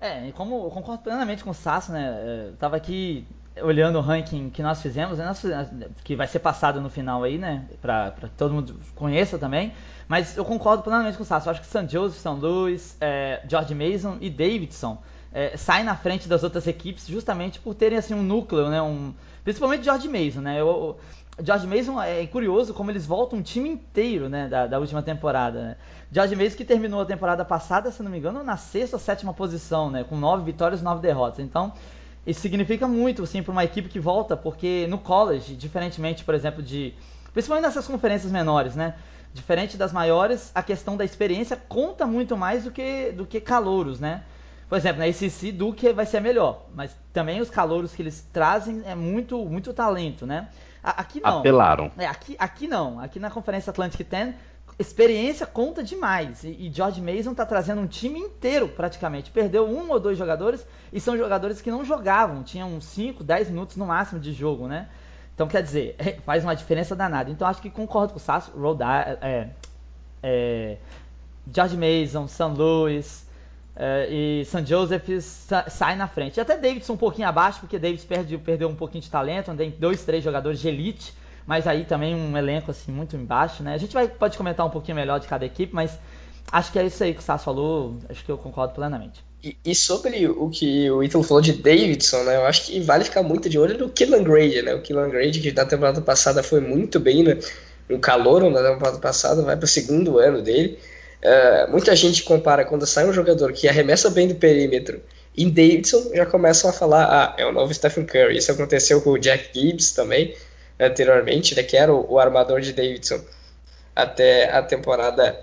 É, 0.00 0.30
como 0.32 0.64
eu 0.64 0.70
concordo 0.70 1.02
plenamente 1.02 1.42
com 1.42 1.50
o 1.50 1.54
Sasso, 1.54 1.92
né? 1.92 2.48
Eu 2.48 2.56
tava 2.56 2.76
aqui 2.76 3.24
olhando 3.60 3.98
o 3.98 4.00
ranking 4.00 4.48
que 4.48 4.62
nós 4.62 4.80
fizemos, 4.80 5.18
né? 5.18 5.32
que 6.02 6.16
vai 6.16 6.26
ser 6.26 6.38
passado 6.38 6.80
no 6.80 6.88
final 6.88 7.22
aí, 7.22 7.36
né? 7.36 7.64
Pra, 7.80 8.10
pra 8.12 8.28
que 8.28 8.34
todo 8.34 8.54
mundo 8.54 8.78
conheça 8.94 9.38
também. 9.38 9.72
Mas 10.08 10.36
eu 10.36 10.44
concordo 10.44 10.82
plenamente 10.82 11.16
com 11.16 11.22
o 11.22 11.26
Sasso. 11.26 11.48
Eu 11.48 11.52
acho 11.52 11.60
que 11.60 11.66
St. 11.66 11.88
Joseph, 11.88 12.18
São 12.20 12.36
Louis, 12.36 12.96
é, 13.00 13.42
George 13.48 13.74
Mason 13.74 14.18
e 14.20 14.30
Davidson 14.30 14.98
é, 15.32 15.56
saem 15.56 15.84
na 15.84 15.96
frente 15.96 16.28
das 16.28 16.42
outras 16.44 16.66
equipes 16.66 17.06
justamente 17.06 17.58
por 17.58 17.74
terem 17.74 17.98
assim 17.98 18.14
um 18.14 18.22
núcleo, 18.22 18.68
né? 18.68 18.82
Um, 18.82 19.14
principalmente 19.42 19.84
George 19.84 20.08
Mason, 20.08 20.40
né? 20.40 20.60
Eu, 20.60 20.98
George 21.42 21.66
Mason 21.66 22.00
é 22.00 22.26
curioso 22.26 22.74
como 22.74 22.90
eles 22.90 23.06
voltam 23.06 23.38
um 23.38 23.42
time 23.42 23.68
inteiro, 23.68 24.28
né? 24.28 24.48
Da, 24.48 24.66
da 24.66 24.78
última 24.78 25.02
temporada. 25.02 25.62
Né? 25.62 25.76
George 26.10 26.36
Mason 26.36 26.56
que 26.56 26.64
terminou 26.64 27.00
a 27.00 27.06
temporada 27.06 27.44
passada, 27.44 27.90
se 27.90 28.02
não 28.02 28.10
me 28.10 28.18
engano, 28.18 28.44
na 28.44 28.56
sexta 28.56 28.96
ou 28.96 29.00
sétima 29.00 29.32
posição, 29.32 29.90
né? 29.90 30.04
Com 30.04 30.16
nove 30.16 30.44
vitórias 30.44 30.80
e 30.80 30.84
nove 30.84 31.00
derrotas. 31.00 31.38
Então, 31.38 31.72
isso 32.26 32.40
significa 32.40 32.86
muito, 32.86 33.22
assim, 33.22 33.42
para 33.42 33.50
uma 33.50 33.64
equipe 33.64 33.88
que 33.88 33.98
volta, 33.98 34.36
porque 34.36 34.86
no 34.88 34.98
college, 34.98 35.56
diferentemente, 35.56 36.22
por 36.22 36.34
exemplo, 36.34 36.62
de. 36.62 36.92
Principalmente 37.32 37.64
nessas 37.64 37.86
conferências 37.86 38.30
menores, 38.30 38.76
né? 38.76 38.94
Diferente 39.32 39.78
das 39.78 39.90
maiores, 39.90 40.52
a 40.54 40.62
questão 40.62 40.98
da 40.98 41.04
experiência 41.06 41.56
conta 41.56 42.06
muito 42.06 42.36
mais 42.36 42.64
do 42.64 42.70
que, 42.70 43.10
do 43.12 43.24
que 43.24 43.40
calouros, 43.40 43.98
né? 43.98 44.22
Por 44.72 44.78
exemplo, 44.78 45.00
na 45.00 45.04
ACC, 45.04 45.52
Duke 45.52 45.92
vai 45.92 46.06
ser 46.06 46.20
melhor, 46.20 46.64
mas 46.74 46.96
também 47.12 47.42
os 47.42 47.50
calouros 47.50 47.94
que 47.94 48.00
eles 48.00 48.26
trazem 48.32 48.80
é 48.86 48.94
muito, 48.94 49.44
muito 49.44 49.70
talento, 49.74 50.24
né? 50.26 50.48
Aqui 50.82 51.20
não. 51.20 51.40
Apelaram. 51.40 51.92
É, 51.98 52.06
aqui, 52.06 52.34
aqui 52.38 52.66
não. 52.66 52.98
Aqui 52.98 53.20
na 53.20 53.30
Conferência 53.30 53.68
Atlantic 53.68 54.08
10 54.08 54.34
experiência 54.78 55.44
conta 55.44 55.84
demais. 55.84 56.42
E, 56.42 56.48
e, 56.48 56.72
George 56.72 57.02
Mason 57.02 57.32
está 57.32 57.44
trazendo 57.44 57.82
um 57.82 57.86
time 57.86 58.18
inteiro 58.18 58.66
praticamente. 58.66 59.30
Perdeu 59.30 59.68
um 59.68 59.90
ou 59.90 60.00
dois 60.00 60.16
jogadores 60.16 60.66
e 60.90 60.98
são 60.98 61.18
jogadores 61.18 61.60
que 61.60 61.70
não 61.70 61.84
jogavam, 61.84 62.42
tinham 62.42 62.80
5, 62.80 63.22
10 63.22 63.50
minutos 63.50 63.76
no 63.76 63.84
máximo 63.84 64.18
de 64.18 64.32
jogo, 64.32 64.66
né? 64.66 64.88
Então 65.34 65.46
quer 65.46 65.62
dizer, 65.62 65.96
faz 66.24 66.44
uma 66.44 66.56
diferença 66.56 66.96
danada. 66.96 67.30
Então 67.30 67.46
acho 67.46 67.60
que 67.60 67.68
concordo 67.68 68.14
com 68.14 68.18
o 68.18 68.22
Sasso, 68.22 68.50
Rhode 68.58 68.82
é, 69.20 69.50
é, 70.22 70.78
George 71.54 71.76
Mason, 71.76 72.26
St. 72.26 72.56
Louis 72.56 73.30
é, 73.74 74.08
e 74.10 74.44
St. 74.44 74.66
Joseph 74.66 75.08
sai 75.68 75.96
na 75.96 76.06
frente. 76.06 76.40
Até 76.40 76.56
Davidson 76.56 76.94
um 76.94 76.96
pouquinho 76.96 77.28
abaixo, 77.28 77.60
porque 77.60 77.78
perde, 78.06 78.38
perdeu 78.38 78.68
um 78.68 78.74
pouquinho 78.74 79.02
de 79.02 79.10
talento, 79.10 79.54
tem 79.54 79.70
dois, 79.70 80.04
três 80.04 80.22
jogadores 80.22 80.60
de 80.60 80.68
elite 80.68 81.14
mas 81.46 81.66
aí 81.66 81.84
também 81.84 82.14
um 82.14 82.36
elenco 82.36 82.70
assim 82.70 82.92
muito 82.92 83.16
embaixo, 83.16 83.62
né? 83.62 83.74
A 83.74 83.78
gente 83.78 83.92
vai, 83.92 84.08
pode 84.08 84.36
comentar 84.36 84.66
um 84.66 84.70
pouquinho 84.70 84.96
melhor 84.96 85.18
de 85.18 85.26
cada 85.26 85.44
equipe, 85.44 85.74
mas 85.74 85.98
acho 86.50 86.72
que 86.72 86.78
é 86.78 86.86
isso 86.86 87.02
aí 87.02 87.14
que 87.14 87.20
o 87.20 87.22
Sass 87.22 87.42
falou, 87.42 87.96
acho 88.08 88.24
que 88.24 88.30
eu 88.30 88.38
concordo 88.38 88.74
plenamente. 88.74 89.24
E, 89.64 89.74
sobre 89.74 90.28
o 90.28 90.48
que 90.50 90.88
o 90.88 91.02
Ítalo 91.02 91.24
falou 91.24 91.42
de 91.42 91.52
Davidson, 91.54 92.22
né? 92.22 92.36
Eu 92.36 92.46
acho 92.46 92.66
que 92.66 92.78
vale 92.78 93.04
ficar 93.04 93.24
muito 93.24 93.48
de 93.48 93.58
olho 93.58 93.76
no 93.76 93.88
Killan 93.88 94.22
Grade, 94.22 94.62
né? 94.62 94.72
O 94.72 94.82
Killan 94.82 95.08
Grade, 95.08 95.40
que 95.40 95.50
na 95.50 95.64
temporada 95.64 96.00
passada 96.00 96.44
foi 96.44 96.60
muito 96.60 97.00
bem, 97.00 97.24
né? 97.24 97.38
Um 97.90 97.98
calor 97.98 98.48
na 98.48 98.62
temporada 98.62 98.98
passada, 98.98 99.42
vai 99.42 99.56
para 99.56 99.64
o 99.64 99.68
segundo 99.68 100.18
ano 100.18 100.42
dele. 100.42 100.78
Uh, 101.22 101.70
muita 101.70 101.94
gente 101.94 102.24
compara 102.24 102.64
quando 102.64 102.84
sai 102.84 103.06
um 103.06 103.12
jogador 103.12 103.52
que 103.52 103.68
arremessa 103.68 104.10
bem 104.10 104.26
do 104.26 104.34
perímetro 104.34 105.00
em 105.36 105.48
Davidson, 105.48 106.10
já 106.12 106.26
começam 106.26 106.68
a 106.68 106.72
falar, 106.72 107.04
ah, 107.04 107.34
é 107.38 107.46
o 107.46 107.52
novo 107.52 107.72
Stephen 107.72 108.04
Curry. 108.04 108.36
Isso 108.36 108.52
aconteceu 108.52 109.00
com 109.00 109.10
o 109.10 109.18
Jack 109.18 109.50
Gibbs 109.54 109.92
também 109.92 110.34
anteriormente, 110.78 111.54
né, 111.54 111.62
que 111.62 111.76
era 111.76 111.92
o, 111.92 112.12
o 112.12 112.18
armador 112.18 112.60
de 112.60 112.72
Davidson 112.72 113.20
até 113.94 114.50
a 114.50 114.62
temporada 114.62 115.38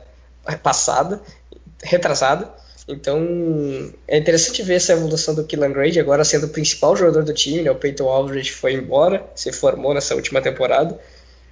passada, 0.61 1.21
retrasada. 1.83 2.49
Então 2.87 3.21
é 4.07 4.17
interessante 4.17 4.63
ver 4.63 4.75
essa 4.75 4.93
evolução 4.93 5.35
do 5.35 5.43
Killan 5.43 5.71
Grade 5.71 5.99
agora 5.99 6.25
sendo 6.25 6.47
o 6.47 6.49
principal 6.49 6.95
jogador 6.95 7.23
do 7.23 7.33
time. 7.33 7.61
Né? 7.61 7.71
O 7.71 7.75
Peyton 7.75 8.09
Aldridge 8.09 8.51
foi 8.51 8.73
embora, 8.73 9.23
se 9.35 9.51
formou 9.51 9.93
nessa 9.93 10.15
última 10.15 10.41
temporada. 10.41 10.99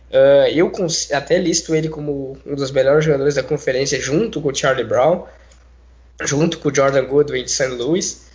Uh, 0.09 0.47
eu 0.53 0.71
até 1.13 1.37
listo 1.37 1.75
ele 1.75 1.89
como 1.89 2.37
um 2.45 2.55
dos 2.55 2.71
melhores 2.71 3.03
jogadores 3.03 3.35
da 3.35 3.43
conferência, 3.43 3.99
junto 3.99 4.41
com 4.41 4.49
o 4.49 4.55
Charlie 4.55 4.85
Brown, 4.85 5.25
junto 6.23 6.59
com 6.59 6.69
o 6.69 6.75
Jordan 6.75 7.05
Goodwin 7.05 7.43
de 7.43 7.51
St. 7.51 7.67
Louis. 7.67 8.27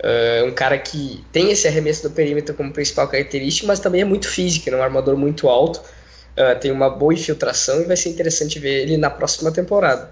Uh, 0.00 0.46
um 0.46 0.52
cara 0.52 0.78
que 0.78 1.24
tem 1.32 1.50
esse 1.50 1.66
arremesso 1.66 2.08
do 2.08 2.14
perímetro 2.14 2.54
como 2.54 2.72
principal 2.72 3.08
característica, 3.08 3.66
mas 3.66 3.80
também 3.80 4.02
é 4.02 4.04
muito 4.04 4.28
físico, 4.28 4.70
é 4.70 4.76
um 4.76 4.82
armador 4.82 5.16
muito 5.16 5.48
alto, 5.48 5.78
uh, 5.78 6.58
tem 6.60 6.70
uma 6.70 6.88
boa 6.88 7.12
infiltração 7.12 7.80
e 7.80 7.84
vai 7.84 7.96
ser 7.96 8.10
interessante 8.10 8.60
ver 8.60 8.82
ele 8.82 8.96
na 8.96 9.10
próxima 9.10 9.50
temporada. 9.50 10.10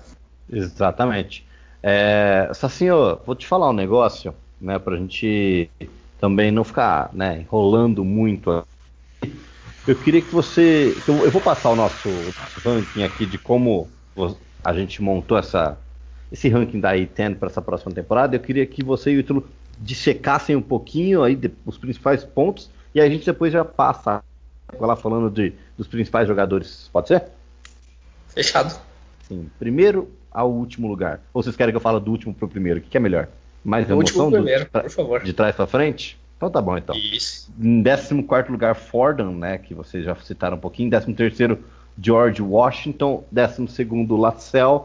Exatamente. 0.52 1.46
É, 1.80 2.50
Sacinho, 2.52 3.20
vou 3.24 3.36
te 3.36 3.46
falar 3.46 3.70
um 3.70 3.72
negócio, 3.72 4.34
né, 4.60 4.76
pra 4.76 4.96
gente 4.96 5.70
também 6.20 6.50
não 6.50 6.64
ficar 6.64 7.10
né, 7.12 7.38
enrolando 7.40 8.04
muito. 8.04 8.66
Eu 9.86 9.94
queria 9.94 10.20
que 10.20 10.32
você. 10.32 10.96
Eu 11.06 11.30
vou 11.30 11.40
passar 11.40 11.70
o 11.70 11.76
nosso, 11.76 12.08
ranking 12.64 13.04
aqui 13.04 13.24
de 13.24 13.38
como 13.38 13.88
a 14.64 14.72
gente 14.72 15.00
montou 15.00 15.38
essa, 15.38 15.78
esse 16.32 16.48
ranking 16.48 16.80
da 16.80 16.94
A10 16.94 17.36
para 17.36 17.48
essa 17.48 17.62
próxima 17.62 17.92
temporada. 17.92 18.34
Eu 18.34 18.40
queria 18.40 18.66
que 18.66 18.82
você 18.82 19.12
e 19.12 19.16
o 19.16 19.20
Ítalo 19.20 19.48
dissecassem 19.78 20.56
um 20.56 20.62
pouquinho 20.62 21.22
aí 21.22 21.36
de, 21.36 21.50
os 21.64 21.78
principais 21.78 22.24
pontos 22.24 22.70
e 22.94 23.00
a 23.00 23.08
gente 23.08 23.26
depois 23.26 23.52
já 23.52 23.64
passa 23.64 24.24
lá 24.80 24.96
falando 24.96 25.30
de, 25.30 25.52
dos 25.76 25.86
principais 25.86 26.26
jogadores. 26.26 26.90
Pode 26.92 27.08
ser? 27.08 27.24
Fechado. 28.28 28.80
Sim. 29.28 29.48
Primeiro 29.58 30.10
ao 30.30 30.50
último 30.50 30.88
lugar. 30.88 31.20
Ou 31.32 31.42
vocês 31.42 31.54
querem 31.54 31.72
que 31.72 31.76
eu 31.76 31.80
fale 31.80 32.00
do 32.00 32.10
último 32.10 32.34
para 32.34 32.46
o 32.46 32.48
primeiro? 32.48 32.80
O 32.80 32.82
que, 32.82 32.88
que 32.88 32.96
é 32.96 33.00
melhor? 33.00 33.28
Mais 33.64 33.88
emoção? 33.88 34.26
Último 34.26 34.30
primeiro, 34.32 34.64
do, 34.64 34.80
por 34.80 34.90
favor. 34.90 35.22
De 35.22 35.32
trás 35.32 35.54
para 35.54 35.66
frente? 35.66 36.18
Então 36.36 36.50
tá 36.50 36.60
bom, 36.60 36.76
então. 36.76 36.94
Isso. 36.94 37.50
Em 37.58 37.82
14 37.82 38.50
lugar, 38.50 38.74
Fordham, 38.74 39.34
né? 39.34 39.56
Que 39.56 39.74
vocês 39.74 40.04
já 40.04 40.14
citaram 40.16 40.56
um 40.56 40.60
pouquinho. 40.60 40.90
Em 40.94 41.14
13, 41.14 41.58
George 42.00 42.42
Washington. 42.42 43.24
12, 43.32 43.66
LaSalle. 44.10 44.82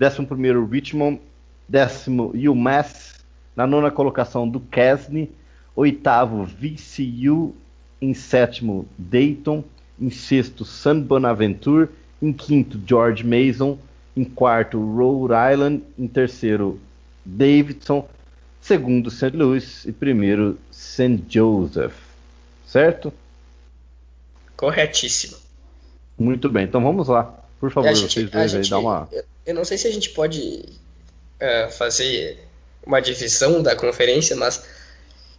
11, 0.00 0.26
Richmond. 0.70 1.20
Décimo, 1.66 2.32
UMass. 2.34 3.24
Na 3.56 3.66
nona 3.66 3.90
colocação, 3.90 4.46
do 4.46 4.60
Kesney. 4.60 5.32
Oitavo, 5.74 6.44
VCU. 6.44 7.54
Em 8.00 8.12
sétimo, 8.12 8.86
Dayton. 8.98 9.64
Em 9.98 10.10
sexto, 10.10 10.66
San 10.66 11.00
Bonaventure. 11.00 11.88
Em 12.20 12.30
quinto, 12.30 12.78
George 12.86 13.24
Mason. 13.24 13.78
Em 14.14 14.24
quarto, 14.24 14.78
Rhode 14.78 15.32
Island. 15.52 15.82
Em 15.98 16.06
terceiro, 16.06 16.78
Davidson 17.24 18.06
segundo 18.60 19.10
St. 19.10 19.36
Louis 19.36 19.84
e 19.84 19.92
primeiro 19.92 20.58
St. 20.70 21.22
Joseph. 21.28 21.94
Certo? 22.66 23.12
Corretíssimo. 24.56 25.36
Muito 26.18 26.48
bem, 26.48 26.64
então 26.64 26.82
vamos 26.82 27.08
lá. 27.08 27.34
Por 27.58 27.70
favor, 27.70 27.94
gente, 27.94 28.12
vocês 28.12 28.30
dois 28.30 28.54
aí, 28.54 28.68
dá 28.68 28.78
uma. 28.78 29.08
Eu 29.44 29.54
não 29.54 29.64
sei 29.64 29.76
se 29.76 29.88
a 29.88 29.90
gente 29.90 30.10
pode 30.10 30.64
uh, 31.40 31.70
fazer 31.72 32.38
uma 32.86 33.00
divisão 33.00 33.62
da 33.62 33.74
conferência, 33.74 34.36
mas 34.36 34.64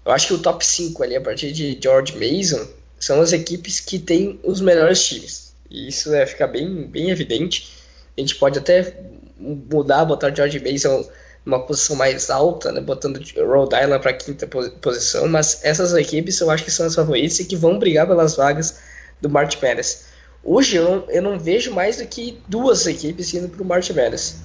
eu 0.05 0.11
acho 0.11 0.27
que 0.27 0.33
o 0.33 0.39
top 0.39 0.65
5 0.65 1.03
ali, 1.03 1.15
a 1.15 1.21
partir 1.21 1.51
de 1.51 1.77
George 1.81 2.13
Mason, 2.17 2.67
são 2.99 3.21
as 3.21 3.33
equipes 3.33 3.79
que 3.79 3.99
têm 3.99 4.39
os 4.43 4.61
melhores 4.61 5.03
times. 5.05 5.53
E 5.69 5.87
isso 5.87 6.13
é, 6.13 6.25
fica 6.25 6.47
bem, 6.47 6.87
bem 6.87 7.09
evidente. 7.09 7.71
A 8.17 8.21
gente 8.21 8.35
pode 8.35 8.59
até 8.59 8.95
mudar, 9.37 10.05
botar 10.05 10.33
George 10.35 10.59
Mason 10.59 11.07
uma 11.45 11.59
posição 11.59 11.95
mais 11.95 12.29
alta, 12.29 12.71
né, 12.71 12.81
botando 12.81 13.17
Rhode 13.17 13.75
Island 13.75 14.01
para 14.01 14.13
quinta 14.13 14.47
posição, 14.47 15.27
mas 15.27 15.59
essas 15.63 15.93
equipes 15.93 16.39
eu 16.39 16.49
acho 16.51 16.63
que 16.63 16.71
são 16.71 16.85
as 16.85 16.95
favoritas 16.95 17.39
e 17.39 17.45
que 17.45 17.55
vão 17.55 17.79
brigar 17.79 18.07
pelas 18.07 18.35
vagas 18.35 18.79
do 19.19 19.29
March 19.29 19.55
Madness. 19.61 20.05
Hoje 20.43 20.77
eu 20.77 20.83
não, 20.83 21.09
eu 21.09 21.21
não 21.21 21.39
vejo 21.39 21.73
mais 21.73 21.97
do 21.97 22.05
que 22.05 22.39
duas 22.47 22.85
equipes 22.87 23.33
indo 23.33 23.49
para 23.49 23.61
o 23.61 23.65
March 23.65 23.89
Madness. 23.89 24.37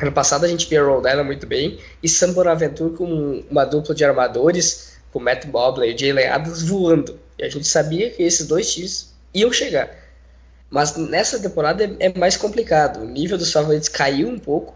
Ano 0.00 0.12
passado 0.12 0.44
a 0.44 0.48
gente 0.48 0.68
via 0.68 0.82
Rhode 0.82 1.08
Island 1.08 1.26
muito 1.26 1.46
bem 1.46 1.78
e 2.02 2.08
San 2.08 2.32
Bonaventure 2.32 2.94
com 2.94 3.42
uma 3.50 3.64
dupla 3.64 3.94
de 3.94 4.04
armadores, 4.04 4.98
com 5.10 5.18
Matt 5.18 5.46
Bobley 5.46 5.94
e 5.94 5.98
Jalen 5.98 6.28
Adams 6.28 6.62
voando. 6.62 7.18
E 7.38 7.44
a 7.44 7.48
gente 7.48 7.66
sabia 7.66 8.10
que 8.10 8.22
esses 8.22 8.46
dois 8.46 8.72
times 8.72 9.14
iam 9.32 9.50
chegar. 9.50 9.90
Mas 10.68 10.96
nessa 10.96 11.38
temporada 11.38 11.84
é, 11.84 11.96
é 12.00 12.18
mais 12.18 12.36
complicado. 12.36 13.00
O 13.00 13.06
nível 13.06 13.38
dos 13.38 13.52
favoritos 13.52 13.88
caiu 13.88 14.28
um 14.28 14.38
pouco, 14.38 14.74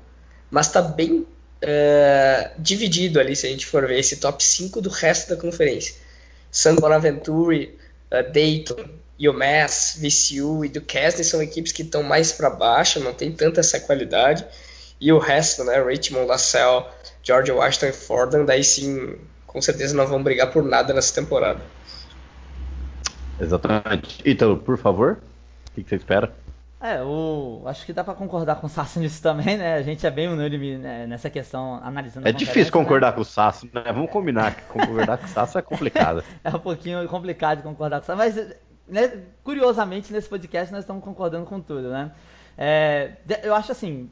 mas 0.50 0.66
está 0.66 0.80
bem 0.80 1.26
uh, 1.62 2.50
dividido 2.58 3.20
ali, 3.20 3.36
se 3.36 3.46
a 3.46 3.50
gente 3.50 3.66
for 3.66 3.86
ver 3.86 3.98
esse 3.98 4.16
top 4.16 4.42
5 4.42 4.80
do 4.80 4.88
resto 4.88 5.30
da 5.30 5.40
conferência. 5.40 5.94
San 6.50 6.76
Bonaventure, 6.76 7.78
uh, 8.10 8.32
Dayton, 8.32 8.84
UMass, 9.20 9.98
VCU 10.00 10.64
e 10.64 10.68
Duquesne 10.68 11.22
são 11.22 11.42
equipes 11.42 11.72
que 11.72 11.82
estão 11.82 12.02
mais 12.02 12.32
para 12.32 12.48
baixo, 12.48 13.00
não 13.00 13.12
tem 13.12 13.30
tanta 13.30 13.60
essa 13.60 13.78
qualidade. 13.78 14.44
E 15.00 15.12
o 15.12 15.18
resto, 15.18 15.64
né, 15.64 15.82
Richmond, 15.82 16.26
LaSalle, 16.26 16.86
Georgia 17.22 17.54
Washington 17.54 17.86
e 17.86 17.92
Fordham, 17.92 18.44
daí 18.44 18.64
sim, 18.64 19.16
com 19.46 19.60
certeza 19.60 19.94
não 19.94 20.06
vão 20.06 20.22
brigar 20.22 20.50
por 20.50 20.62
nada 20.62 20.92
nessa 20.92 21.14
temporada. 21.14 21.60
Exatamente. 23.40 24.20
Então, 24.24 24.58
por 24.58 24.76
favor, 24.76 25.18
o 25.76 25.82
que 25.82 25.88
você 25.88 25.96
espera? 25.96 26.32
É, 26.80 27.02
o, 27.02 27.62
acho 27.66 27.84
que 27.84 27.92
dá 27.92 28.02
para 28.02 28.14
concordar 28.14 28.56
com 28.56 28.66
o 28.66 28.70
Sasso 28.70 28.98
nisso 29.00 29.22
também, 29.22 29.58
né? 29.58 29.74
A 29.74 29.82
gente 29.82 30.06
é 30.06 30.10
bem 30.10 30.28
unânime 30.28 30.78
né, 30.78 31.06
nessa 31.06 31.28
questão, 31.28 31.78
analisando 31.82 32.26
É 32.26 32.32
difícil 32.32 32.64
né? 32.64 32.70
concordar 32.70 33.08
né? 33.08 33.12
com 33.12 33.20
o 33.20 33.24
Sasso, 33.24 33.68
né? 33.72 33.84
Vamos 33.92 34.10
combinar 34.10 34.54
que 34.54 34.62
concordar 34.62 35.18
com 35.18 35.26
o 35.26 35.28
Sasso 35.28 35.58
é 35.58 35.62
complicado. 35.62 36.24
é 36.42 36.48
um 36.48 36.58
pouquinho 36.58 37.06
complicado 37.06 37.58
de 37.58 37.64
concordar 37.64 37.98
com 38.00 38.04
o 38.04 38.06
Sasso, 38.06 38.18
mas 38.18 38.34
né, 38.88 39.22
curiosamente 39.44 40.12
nesse 40.12 40.28
podcast 40.28 40.72
nós 40.72 40.82
estamos 40.82 41.04
concordando 41.04 41.44
com 41.44 41.60
tudo, 41.60 41.90
né? 41.90 42.12
É, 42.62 43.12
eu 43.42 43.54
acho 43.54 43.72
assim, 43.72 44.10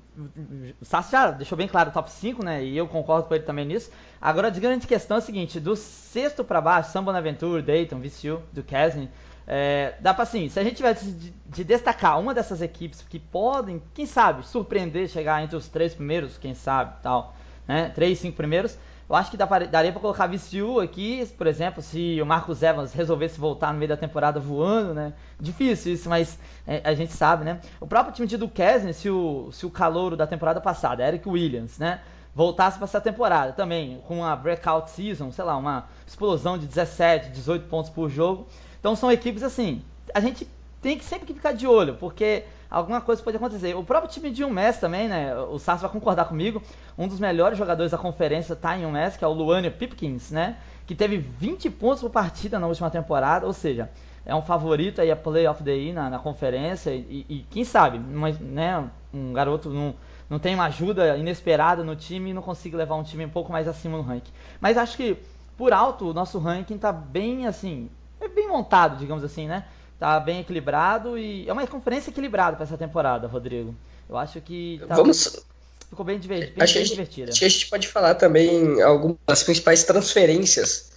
o 0.81 0.85
Sasso 0.85 1.11
já 1.11 1.31
deixou 1.31 1.57
bem 1.57 1.69
claro 1.69 1.91
o 1.91 1.93
top 1.93 2.11
5, 2.11 2.45
né? 2.45 2.65
E 2.65 2.77
eu 2.77 2.87
concordo 2.87 3.29
com 3.29 3.35
ele 3.35 3.45
também 3.45 3.67
nisso. 3.67 3.91
Agora, 4.21 4.49
a 4.49 4.51
grande 4.51 4.87
questão 4.87 5.17
é 5.17 5.19
a 5.19 5.23
seguinte: 5.23 5.59
do 5.61 5.75
sexto 5.75 6.45
para 6.45 6.61
baixo, 6.61 6.91
São 6.91 7.05
Bonaventure, 7.05 7.63
Dayton, 7.63 8.01
VCU, 8.01 8.43
Duquesne, 8.53 9.11
é, 9.51 9.95
dá 10.01 10.13
para 10.13 10.25
assim, 10.25 10.51
se 10.51 10.61
a 10.61 10.63
gente 10.63 10.77
tivesse 10.77 11.11
de, 11.11 11.33
de, 11.47 11.65
destacar 11.65 12.21
uma 12.21 12.35
dessas 12.35 12.61
equipes 12.61 13.01
que 13.01 13.19
podem, 13.19 13.83
quem 13.95 14.05
sabe, 14.05 14.47
surpreender, 14.47 15.09
chegar 15.09 15.43
entre 15.43 15.57
os 15.57 15.69
três 15.69 15.95
primeiros, 15.95 16.37
quem 16.37 16.55
sabe, 16.55 16.97
tal, 17.03 17.35
né? 17.67 17.91
Três, 17.95 18.19
cinco 18.19 18.37
primeiros, 18.37 18.77
eu 19.09 19.17
acho 19.17 19.31
que 19.31 19.39
dá 19.39 19.47
pra, 19.47 19.61
daria 19.61 19.91
para 19.91 20.03
colocar 20.03 20.27
VCU 20.27 20.81
aqui, 20.81 21.27
por 21.39 21.47
exemplo, 21.47 21.81
se 21.83 22.21
o 22.21 22.27
Marcos 22.27 22.63
Evans 22.63 22.93
resolvesse 22.93 23.41
voltar 23.41 23.73
no 23.73 23.79
meio 23.79 23.89
da 23.89 23.97
temporada 23.97 24.39
voando, 24.39 24.93
né? 24.93 25.15
Difícil 25.41 25.95
isso, 25.95 26.11
mas 26.11 26.39
é, 26.67 26.83
a 26.85 26.93
gente 26.93 27.15
sabe, 27.15 27.43
né? 27.43 27.59
O 27.81 27.87
próprio 27.87 28.15
time 28.15 28.29
de 28.29 28.37
Duquesne, 28.37 28.93
se 28.93 29.09
o, 29.09 29.49
se 29.51 29.65
o 29.65 29.71
calouro 29.71 30.15
da 30.15 30.27
temporada 30.27 30.61
passada, 30.61 31.03
Eric 31.03 31.27
Williams, 31.27 31.79
né? 31.79 32.01
Voltasse 32.39 32.79
para 32.79 32.85
essa 32.85 33.01
temporada 33.01 33.53
também, 33.53 34.01
com 34.07 34.19
uma 34.19 34.37
breakout 34.37 34.93
season, 34.93 35.33
sei 35.33 35.45
lá, 35.45 35.57
uma 35.57 35.89
explosão 36.07 36.57
de 36.57 36.69
17, 36.69 37.31
18 37.31 37.67
pontos 37.67 37.91
por 37.91 38.09
jogo, 38.09 38.47
então 38.79 38.95
são 38.95 39.11
equipes 39.11 39.43
assim, 39.43 39.83
a 40.15 40.21
gente 40.21 40.49
tem 40.81 40.97
que 40.97 41.05
sempre 41.05 41.35
ficar 41.35 41.51
de 41.51 41.67
olho, 41.67 41.97
porque 41.97 42.45
alguma 42.71 43.01
coisa 43.01 43.21
pode 43.25 43.37
acontecer. 43.37 43.75
O 43.75 43.83
próprio 43.83 44.09
time 44.09 44.31
de 44.31 44.45
UMass 44.45 44.79
também, 44.79 45.09
né? 45.09 45.37
O 45.37 45.59
Sassi 45.59 45.83
vai 45.83 45.91
concordar 45.91 46.27
comigo. 46.27 46.63
Um 46.97 47.09
dos 47.09 47.19
melhores 47.19 47.59
jogadores 47.59 47.91
da 47.91 47.99
conferência 47.99 48.53
está 48.53 48.79
em 48.79 48.87
UMass, 48.87 49.17
que 49.17 49.25
é 49.25 49.27
o 49.27 49.33
Luania 49.33 49.73
Pipkins, 49.73 50.31
né? 50.31 50.59
Que 50.87 50.95
teve 50.95 51.17
20 51.17 51.69
pontos 51.71 52.03
por 52.03 52.11
partida 52.11 52.57
na 52.61 52.69
última 52.69 52.89
temporada, 52.89 53.47
ou 53.47 53.53
seja, 53.53 53.91
é 54.25 54.33
um 54.33 54.43
favorito 54.43 55.01
aí 55.01 55.11
a 55.11 55.17
Play 55.17 55.49
of 55.49 55.65
the 55.65 55.73
Year 55.73 55.93
na, 55.93 56.09
na 56.09 56.21
conferência. 56.21 56.93
E, 56.93 57.27
e, 57.29 57.47
quem 57.51 57.65
sabe, 57.65 57.99
mas, 57.99 58.39
né? 58.39 58.89
Um 59.13 59.33
garoto 59.33 59.71
não, 59.71 59.93
não 60.29 60.39
tem 60.39 60.55
uma 60.55 60.67
ajuda 60.67 61.17
inesperada 61.17 61.83
no 61.83 61.97
time 61.97 62.31
e 62.31 62.35
não 62.35 62.43
consiga 62.43 62.77
levar 62.77 62.97
um 62.97 63.03
time 63.03 63.25
um 63.25 63.31
pouco 63.31 63.51
mais 63.51 63.67
acima 63.67 63.97
no 63.97 64.03
ranking. 64.03 64.33
Mas 64.61 64.77
acho 64.77 64.97
que 64.97 65.17
por 65.57 65.73
alto 65.73 66.11
o 66.11 66.15
nosso 66.15 66.39
ranking 66.39 66.77
está 66.77 66.93
bem 66.93 67.47
assim 67.47 67.91
é 68.21 68.29
bem 68.29 68.49
montado, 68.49 68.99
digamos 68.99 69.23
assim, 69.25 69.47
né? 69.47 69.65
Tá 69.99 70.19
bem 70.21 70.41
equilibrado 70.41 71.19
e 71.19 71.49
é 71.49 71.53
uma 71.53 71.67
conferência 71.67 72.11
equilibrada 72.11 72.57
para 72.57 72.65
essa 72.65 72.77
temporada, 72.77 73.27
Rodrigo. 73.27 73.75
Eu 74.09 74.17
acho 74.17 74.41
que 74.41 74.81
tá 74.87 74.95
Vamos 74.95 75.45
ficou 75.89 76.05
bem, 76.05 76.19
divertido, 76.19 76.55
bem, 76.55 76.65
acho 76.65 76.75
bem 76.75 76.83
gente, 76.83 76.91
divertida. 76.91 77.31
Acho 77.31 77.41
que 77.41 77.47
a 77.47 77.49
gente 77.49 77.67
pode 77.67 77.89
falar 77.89 78.15
também 78.15 78.81
algumas 78.83 79.17
das 79.27 79.43
principais 79.43 79.85
transferências 79.85 80.93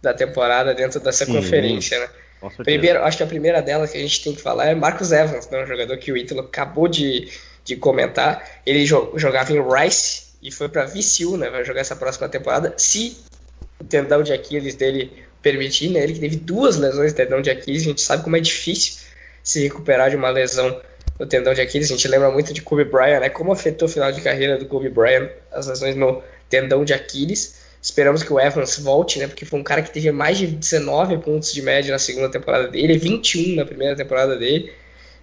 da 0.00 0.12
temporada 0.12 0.74
dentro 0.74 0.98
dessa 1.00 1.24
Sim, 1.24 1.34
conferência, 1.34 1.98
né? 1.98 2.08
Primeiro, 2.64 3.04
acho 3.04 3.16
que 3.16 3.22
a 3.22 3.26
primeira 3.26 3.62
delas 3.62 3.92
que 3.92 3.98
a 3.98 4.00
gente 4.00 4.24
tem 4.24 4.34
que 4.34 4.42
falar 4.42 4.66
é 4.66 4.74
Marcos 4.74 5.12
Evans, 5.12 5.48
né? 5.48 5.62
um 5.62 5.66
jogador 5.66 5.96
que 5.98 6.10
o 6.10 6.16
Ítalo 6.16 6.40
acabou 6.40 6.88
de, 6.88 7.30
de 7.64 7.76
comentar. 7.76 8.60
Ele 8.66 8.84
jogava 8.84 9.52
em 9.52 9.60
Rice 9.60 10.32
e 10.42 10.50
foi 10.50 10.68
para 10.68 10.84
VCU, 10.84 11.36
né? 11.36 11.50
Vai 11.50 11.64
jogar 11.64 11.80
essa 11.80 11.96
próxima 11.96 12.28
temporada. 12.28 12.74
Se 12.76 13.16
o 13.80 13.84
tendão 13.84 14.22
de 14.22 14.32
Aquiles 14.32 14.74
dele 14.74 15.12
permitir, 15.40 15.90
né? 15.90 16.02
Ele 16.02 16.14
que 16.14 16.20
teve 16.20 16.36
duas 16.36 16.76
lesões 16.76 17.12
de 17.12 17.16
tendão 17.16 17.40
de 17.40 17.50
Aquiles, 17.50 17.82
a 17.82 17.86
gente 17.86 18.00
sabe 18.00 18.22
como 18.22 18.36
é 18.36 18.40
difícil 18.40 19.02
se 19.42 19.62
recuperar 19.62 20.10
de 20.10 20.16
uma 20.16 20.30
lesão 20.30 20.80
no 21.18 21.26
tendão 21.26 21.52
de 21.52 21.60
Aquiles. 21.60 21.90
A 21.90 21.94
gente 21.94 22.06
lembra 22.08 22.30
muito 22.30 22.52
de 22.52 22.62
Kobe 22.62 22.84
Bryant, 22.84 23.20
né? 23.20 23.28
Como 23.28 23.52
afetou 23.52 23.88
o 23.88 23.90
final 23.90 24.10
de 24.12 24.20
carreira 24.20 24.58
do 24.58 24.66
Kobe 24.66 24.88
Bryant 24.88 25.28
as 25.50 25.66
lesões 25.66 25.96
no 25.96 26.22
tendão 26.48 26.84
de 26.84 26.92
Aquiles. 26.92 27.60
Esperamos 27.80 28.22
que 28.22 28.32
o 28.32 28.38
Evans 28.38 28.78
volte, 28.78 29.18
né? 29.18 29.26
Porque 29.26 29.44
foi 29.44 29.58
um 29.58 29.64
cara 29.64 29.82
que 29.82 29.90
teve 29.90 30.12
mais 30.12 30.38
de 30.38 30.46
19 30.46 31.18
pontos 31.18 31.52
de 31.52 31.60
média 31.62 31.90
na 31.90 31.98
segunda 31.98 32.28
temporada 32.30 32.68
dele, 32.68 32.96
21 32.96 33.56
na 33.56 33.64
primeira 33.64 33.96
temporada 33.96 34.36
dele. 34.36 34.72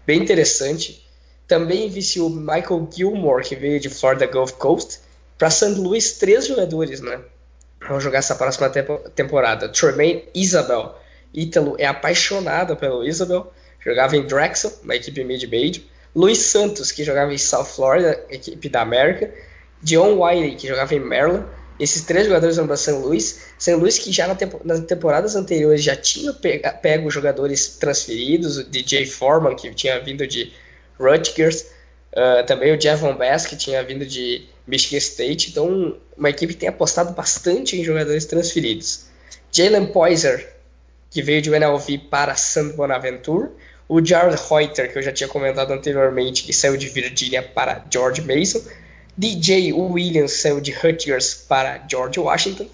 Bem 0.06 0.20
interessante. 0.22 1.02
Também 1.50 1.90
vice 1.90 2.22
o 2.22 2.30
Michael 2.30 2.88
Gilmore, 2.96 3.44
que 3.44 3.58
veio 3.58 3.80
de 3.80 3.90
Florida 3.90 4.26
Gulf 4.26 4.54
Coast. 4.54 5.00
Para 5.38 5.50
St. 5.50 5.72
Louis, 5.72 6.14
três 6.14 6.48
jogadores, 6.48 7.02
né? 7.02 7.20
vão 7.88 8.00
jogar 8.00 8.20
essa 8.20 8.36
próxima 8.36 8.70
temporada. 9.16 9.70
Tremaine 9.70 10.26
Isabel. 10.34 10.96
Ítalo 11.34 11.76
é 11.78 11.86
apaixonado 11.86 12.76
pelo 12.76 13.06
Isabel. 13.06 13.52
Jogava 13.80 14.18
em 14.18 14.26
Drexel, 14.26 14.72
uma 14.84 14.96
equipe 14.96 15.24
mid-major. 15.24 15.82
Luiz 16.16 16.40
Santos, 16.40 16.92
que 16.92 17.04
jogava 17.04 17.34
em 17.34 17.38
South 17.38 17.66
Florida, 17.66 18.24
equipe 18.30 18.68
da 18.68 18.82
América. 18.82 19.34
John 19.82 20.20
Wiley, 20.20 20.56
que 20.56 20.68
jogava 20.68 20.94
em 20.94 21.00
Maryland. 21.00 21.46
Esses 21.80 22.02
três 22.02 22.28
jogadores 22.28 22.58
vão 22.58 22.68
para 22.68 22.76
São 22.76 23.00
Luís. 23.00 23.46
São 23.58 23.80
Luís 23.80 23.98
que 23.98 24.12
já 24.12 24.28
na 24.28 24.36
tempo, 24.36 24.60
nas 24.66 24.82
temporadas 24.82 25.36
anteriores 25.36 25.82
já 25.82 25.96
tinha 25.96 26.34
pego, 26.34 26.70
pego 26.82 27.10
jogadores 27.10 27.78
transferidos, 27.78 28.58
o 28.58 28.64
DJ 28.66 29.06
Foreman, 29.06 29.56
que 29.56 29.74
tinha 29.74 29.98
vindo 30.00 30.28
de 30.28 30.52
Rutgers, 31.00 31.66
uh, 32.14 32.46
também 32.46 32.76
o 32.76 32.82
Javon 32.82 33.16
Bass, 33.16 33.46
que 33.46 33.56
tinha 33.56 33.82
vindo 33.84 34.06
de 34.06 34.48
Michigan 34.68 34.98
State. 34.98 35.52
Então, 35.52 35.98
uma 36.18 36.30
equipe 36.30 36.54
que 36.54 36.60
tem 36.60 36.70
apostado 36.70 37.14
bastante 37.14 37.80
em 37.80 37.84
jogadores 37.84 38.26
transferidos. 38.26 39.06
Jalen 39.52 39.88
Poyser, 39.88 40.54
que 41.10 41.22
veio 41.22 41.42
de 41.42 41.50
UNLV 41.50 41.98
para 42.10 42.36
San 42.36 42.70
Bonaventure. 42.70 43.50
O 43.88 44.06
Jared 44.06 44.40
Reuter, 44.50 44.92
que 44.92 45.00
eu 45.00 45.02
já 45.02 45.12
tinha 45.12 45.28
comentado 45.28 45.72
anteriormente, 45.72 46.44
que 46.44 46.54
saiu 46.54 46.78
de 46.78 46.88
Virgínia 46.90 47.42
para 47.42 47.84
George 47.92 48.22
Mason. 48.22 48.62
DJ 49.18 49.74
Williams 49.74 50.34
saiu 50.34 50.62
de 50.62 50.72
Rutgers 50.72 51.34
para 51.34 51.84
George 51.90 52.20
Washington. 52.20 52.68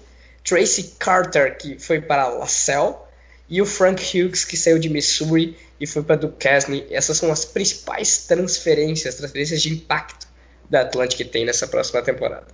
Tracy 0.44 0.94
Carter, 0.98 1.56
que 1.56 1.78
foi 1.78 2.00
para 2.00 2.28
LaSalle. 2.28 2.96
E 3.48 3.62
o 3.62 3.66
Frank 3.66 4.02
Hughes, 4.02 4.44
que 4.44 4.56
saiu 4.56 4.78
de 4.78 4.90
Missouri 4.90 5.56
e 5.80 5.86
foi 5.86 6.02
para 6.02 6.16
Duquesne. 6.16 6.86
Essas 6.90 7.16
são 7.16 7.30
as 7.30 7.44
principais 7.44 8.26
transferências, 8.26 9.14
transferências 9.14 9.62
de 9.62 9.72
impacto 9.72 10.26
da 10.68 10.80
Atlantic 10.82 11.28
tem 11.30 11.44
nessa 11.44 11.66
próxima 11.66 12.02
temporada. 12.02 12.46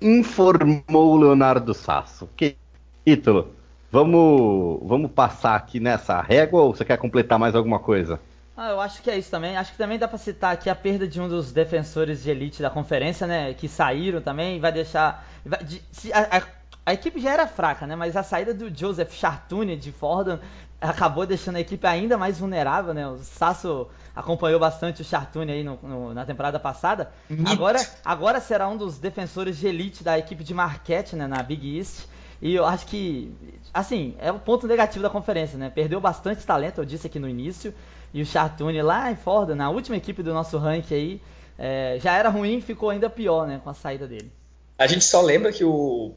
Informou 0.00 1.16
Leonardo 1.16 1.74
Sasso. 1.74 2.28
Que 2.36 2.56
título? 3.04 3.54
Vamos, 3.92 4.80
vamos 4.84 5.10
passar 5.10 5.56
aqui 5.56 5.80
nessa 5.80 6.20
régua 6.20 6.62
ou 6.62 6.74
você 6.74 6.84
quer 6.84 6.96
completar 6.96 7.38
mais 7.38 7.54
alguma 7.54 7.78
coisa? 7.78 8.20
Ah, 8.56 8.70
eu 8.70 8.80
acho 8.80 9.02
que 9.02 9.10
é 9.10 9.18
isso 9.18 9.30
também. 9.30 9.56
Acho 9.56 9.72
que 9.72 9.78
também 9.78 9.98
dá 9.98 10.06
para 10.06 10.18
citar 10.18 10.52
aqui 10.52 10.68
a 10.68 10.74
perda 10.74 11.08
de 11.08 11.20
um 11.20 11.28
dos 11.28 11.50
defensores 11.50 12.22
de 12.22 12.30
elite 12.30 12.60
da 12.60 12.70
conferência, 12.70 13.26
né? 13.26 13.54
Que 13.54 13.66
saíram 13.66 14.20
também. 14.20 14.60
Vai 14.60 14.70
deixar. 14.70 15.26
Vai, 15.44 15.64
de, 15.64 15.82
se, 15.90 16.12
a, 16.12 16.38
a, 16.38 16.42
a, 16.86 16.92
equipe 16.92 17.18
já 17.20 17.32
era 17.32 17.46
fraca, 17.46 17.86
né? 17.86 17.96
Mas 17.96 18.16
a 18.16 18.22
saída 18.22 18.52
do 18.52 18.70
Joseph 18.72 19.12
Chartuni 19.12 19.76
de 19.76 19.90
Fordham 19.90 20.38
acabou 20.80 21.26
deixando 21.26 21.56
a 21.56 21.60
equipe 21.60 21.86
ainda 21.86 22.16
mais 22.16 22.38
vulnerável, 22.38 22.94
né? 22.94 23.06
O 23.06 23.18
Sasso 23.18 23.88
acompanhou 24.14 24.58
bastante 24.58 25.02
o 25.02 25.04
Chartuni 25.04 25.52
aí 25.52 25.64
no, 25.64 25.78
no, 25.82 26.14
na 26.14 26.24
temporada 26.24 26.58
passada. 26.58 27.12
Agora, 27.46 27.78
agora 28.04 28.40
será 28.40 28.68
um 28.68 28.76
dos 28.76 28.98
defensores 28.98 29.58
de 29.58 29.66
elite 29.66 30.02
da 30.02 30.18
equipe 30.18 30.42
de 30.42 30.54
Marquette, 30.54 31.14
né? 31.14 31.26
Na 31.26 31.42
Big 31.42 31.78
East. 31.78 32.06
E 32.40 32.54
eu 32.54 32.64
acho 32.64 32.86
que, 32.86 33.34
assim, 33.74 34.16
é 34.18 34.32
o 34.32 34.36
um 34.36 34.38
ponto 34.38 34.66
negativo 34.66 35.02
da 35.02 35.10
conferência, 35.10 35.58
né? 35.58 35.68
Perdeu 35.68 36.00
bastante 36.00 36.46
talento, 36.46 36.80
eu 36.80 36.84
disse 36.86 37.06
aqui 37.06 37.18
no 37.18 37.28
início. 37.28 37.74
E 38.14 38.22
o 38.22 38.26
Chartuni 38.26 38.80
lá 38.80 39.10
em 39.10 39.16
Ford, 39.16 39.50
na 39.50 39.68
última 39.68 39.96
equipe 39.96 40.22
do 40.22 40.32
nosso 40.32 40.56
ranking 40.56 40.94
aí, 40.94 41.22
é, 41.58 41.98
já 42.00 42.16
era 42.16 42.30
ruim, 42.30 42.62
ficou 42.62 42.88
ainda 42.88 43.10
pior, 43.10 43.46
né? 43.46 43.60
Com 43.62 43.68
a 43.68 43.74
saída 43.74 44.06
dele. 44.06 44.32
A 44.78 44.86
gente 44.86 45.04
só 45.04 45.20
lembra 45.20 45.52
que 45.52 45.62
o 45.62 46.14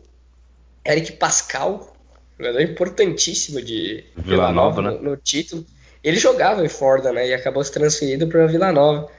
Eric 0.85 1.13
Pascal, 1.13 1.92
jogador 2.37 2.61
importantíssimo 2.61 3.61
de 3.61 4.03
Vila, 4.17 4.51
Nova, 4.51 4.81
né? 4.81 4.91
no, 4.91 5.11
no, 5.11 5.17
título, 5.17 5.65
ele 6.03 6.17
jogava 6.17 6.65
em 6.65 6.69
Ford, 6.69 7.03
né? 7.05 7.29
E 7.29 7.33
acabou 7.33 7.63
se 7.63 7.71
transferindo 7.71 8.27
para 8.27 8.47
Vila 8.47 8.71
Nova. 8.71 9.09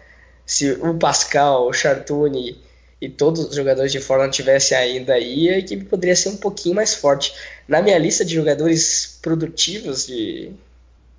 Se 0.44 0.72
o 0.72 0.94
Pascal, 0.94 1.66
o 1.66 1.72
Chartuni 1.72 2.62
e 3.00 3.08
todos 3.08 3.46
os 3.46 3.54
jogadores 3.54 3.92
de 3.92 4.00
Fordham 4.00 4.30
tivessem 4.30 4.76
ainda 4.76 5.14
aí, 5.14 5.48
a 5.48 5.58
equipe 5.58 5.84
poderia 5.84 6.16
ser 6.16 6.30
um 6.30 6.36
pouquinho 6.36 6.74
mais 6.74 6.94
forte. 6.94 7.34
Na 7.66 7.80
minha 7.80 7.98
lista 7.98 8.24
de 8.24 8.34
jogadores 8.34 9.18
produtivos 9.22 10.06
de 10.06 10.52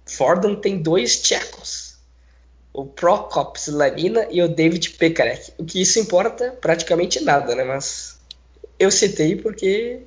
Fordham 0.05 0.55
tem 0.55 0.77
dois 0.77 1.21
tchecos. 1.21 1.95
O 2.71 2.85
Prokop 2.85 3.57
Slanina 3.57 4.27
e 4.29 4.41
o 4.41 4.49
David 4.49 4.91
Pekarek. 4.91 5.53
O 5.57 5.65
que 5.65 5.81
isso 5.81 5.97
importa? 5.97 6.51
Praticamente 6.61 7.23
nada, 7.23 7.55
né? 7.55 7.63
Mas 7.63 8.19
eu 8.77 8.91
citei 8.91 9.35
porque 9.35 10.01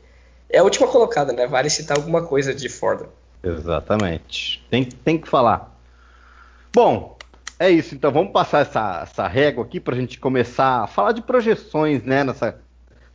é 0.50 0.59
a 0.59 0.64
última 0.64 0.88
colocada, 0.88 1.33
né? 1.33 1.47
Vale 1.47 1.69
citar 1.71 1.97
alguma 1.97 2.23
coisa 2.23 2.55
de 2.55 2.69
Fordham. 2.69 3.09
Exatamente. 3.43 4.64
Tem, 4.71 4.85
tem 4.85 5.19
que 5.19 5.28
falar. 5.28 5.76
Bom, 6.73 7.17
é 7.59 7.71
isso, 7.71 7.95
então 7.95 8.12
vamos 8.12 8.33
passar 8.33 8.61
essa, 8.61 9.00
essa 9.02 9.26
régua 9.26 9.65
aqui 9.65 9.80
para 9.80 9.95
a 9.95 9.99
gente 9.99 10.19
começar 10.19 10.84
a 10.84 10.87
falar 10.87 11.13
de 11.13 11.23
projeções 11.23 12.02
né, 12.02 12.23
nessa, 12.25 12.58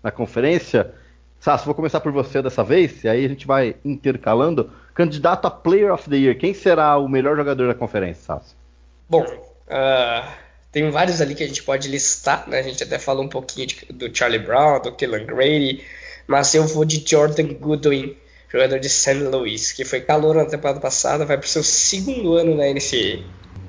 na 0.01 0.11
conferência. 0.11 0.93
Sassi, 1.39 1.65
vou 1.65 1.75
começar 1.75 1.99
por 1.99 2.11
você 2.11 2.41
dessa 2.41 2.63
vez, 2.63 3.03
e 3.03 3.09
aí 3.09 3.25
a 3.25 3.27
gente 3.27 3.45
vai 3.45 3.75
intercalando. 3.83 4.71
Candidato 4.93 5.45
a 5.45 5.51
Player 5.51 5.93
of 5.93 6.09
the 6.09 6.15
Year, 6.15 6.37
quem 6.37 6.53
será 6.53 6.97
o 6.97 7.07
melhor 7.07 7.35
jogador 7.35 7.67
da 7.67 7.73
conferência, 7.73 8.23
Sassi? 8.23 8.55
Bom, 9.09 9.23
uh, 9.23 10.31
tem 10.71 10.89
vários 10.89 11.19
ali 11.21 11.35
que 11.35 11.43
a 11.43 11.47
gente 11.47 11.63
pode 11.63 11.87
listar, 11.87 12.47
né? 12.47 12.59
A 12.59 12.63
gente 12.63 12.83
até 12.83 12.97
falou 12.97 13.23
um 13.23 13.29
pouquinho 13.29 13.67
de, 13.67 13.85
do 13.91 14.15
Charlie 14.15 14.39
Brown, 14.39 14.81
do 14.81 14.91
Killan 14.93 15.25
Grady, 15.25 15.83
mas 16.27 16.53
eu 16.53 16.65
vou 16.65 16.85
de 16.85 17.03
Jordan 17.05 17.53
Goodwin, 17.53 18.15
jogador 18.49 18.79
de 18.79 18.89
St. 18.89 19.15
Louis, 19.15 19.71
que 19.71 19.83
foi 19.83 20.01
calor 20.01 20.35
na 20.35 20.45
temporada 20.45 20.79
passada, 20.79 21.25
vai 21.25 21.37
para 21.37 21.45
o 21.45 21.49
seu 21.49 21.63
segundo 21.63 22.33
ano 22.33 22.55
na 22.55 22.65
NCAA. 22.65 23.23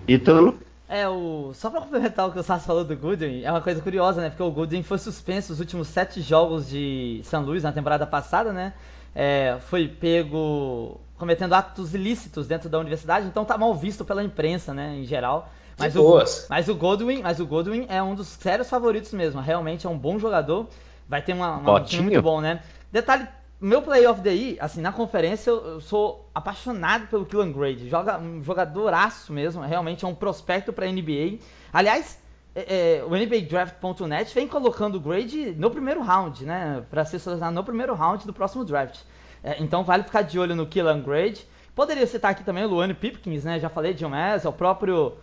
Ítalo? 0.07 0.59
É, 0.88 1.09
o... 1.09 1.53
só 1.55 1.71
pra 1.71 1.81
complementar 1.81 2.29
o 2.29 2.33
que 2.33 2.38
o 2.38 2.43
Sassi 2.43 2.67
falou 2.67 2.85
do 2.85 2.95
Goodwin, 2.95 3.43
é 3.43 3.51
uma 3.51 3.61
coisa 3.61 3.81
curiosa, 3.81 4.21
né? 4.21 4.29
Porque 4.29 4.43
o 4.43 4.51
Goodwin 4.51 4.83
foi 4.83 4.99
suspenso 4.99 5.53
os 5.53 5.61
últimos 5.61 5.88
sete 5.88 6.21
jogos 6.21 6.69
de 6.69 7.21
São 7.25 7.43
Luís 7.43 7.62
na 7.62 7.73
temporada 7.73 8.07
passada, 8.07 8.53
né? 8.53 8.75
É, 9.14 9.57
foi 9.69 9.88
pego 9.88 11.01
cometendo 11.17 11.55
atos 11.55 11.95
ilícitos 11.95 12.47
dentro 12.47 12.69
da 12.69 12.79
universidade, 12.79 13.27
então 13.27 13.45
tá 13.45 13.57
mal 13.57 13.75
visto 13.75 14.05
pela 14.05 14.23
imprensa, 14.23 14.75
né, 14.75 14.97
em 14.97 15.05
geral. 15.05 15.49
Mas, 15.79 15.97
o, 15.97 16.19
mas 16.49 16.69
o 16.69 16.75
Goodwin, 16.75 17.23
mas 17.23 17.40
o 17.40 17.47
Goodwin 17.47 17.87
é 17.88 18.03
um 18.03 18.14
dos 18.14 18.29
sérios 18.29 18.69
favoritos 18.69 19.12
mesmo. 19.12 19.40
Realmente 19.40 19.87
é 19.87 19.90
um 19.90 19.99
bom 19.99 20.19
jogador. 20.19 20.69
Vai 21.09 21.23
ter 21.23 21.33
uma, 21.33 21.57
uma 21.57 21.81
um 21.81 22.03
muito 22.03 22.23
bom, 22.23 22.40
né? 22.40 22.62
Detalhe 22.90 23.27
meu 23.61 23.81
play 23.81 24.07
of 24.07 24.21
the 24.21 24.31
year, 24.31 24.57
assim, 24.61 24.83
na 24.83 24.93
conferência 24.93 25.49
eu, 25.49 25.64
eu 25.64 25.81
sou 25.81 26.29
apaixonado 26.35 27.07
pelo 27.07 27.25
Killan 27.25 27.51
Grade. 27.51 27.88
Joga 27.88 28.19
um 28.19 28.43
jogadoraço 28.43 29.33
mesmo, 29.33 29.62
realmente 29.62 30.05
é 30.05 30.09
um 30.09 30.14
prospecto 30.14 30.71
para 30.71 30.87
NBA. 30.87 31.38
Aliás, 31.73 32.19
é, 32.55 32.99
é, 32.99 33.05
o 33.05 33.17
NBADraft.net 33.17 34.35
vem 34.35 34.47
colocando 34.47 34.97
o 34.97 35.01
Grade 35.01 35.55
no 35.57 35.71
primeiro 35.71 36.03
round, 36.03 36.45
né? 36.45 36.85
Para 36.90 37.05
ser 37.05 37.19
selecionado 37.19 37.55
no 37.55 37.64
primeiro 37.64 37.95
round 37.95 38.27
do 38.27 38.33
próximo 38.33 38.64
draft. 38.64 39.01
É, 39.43 39.57
então 39.62 39.83
vale 39.83 40.03
ficar 40.03 40.23
de 40.23 40.38
olho 40.38 40.55
no 40.55 40.67
Killan 40.67 41.01
Grade. 41.01 41.47
Poderia 41.75 42.07
citar 42.07 42.33
aqui 42.33 42.45
também 42.45 42.64
o 42.64 42.69
Luane 42.69 42.95
Pipkins, 42.95 43.45
né? 43.45 43.59
Já 43.59 43.69
falei 43.69 43.95
de 43.95 44.07
Mass, 44.07 44.45
é 44.45 44.49
o 44.49 44.53
próprio 44.53 45.14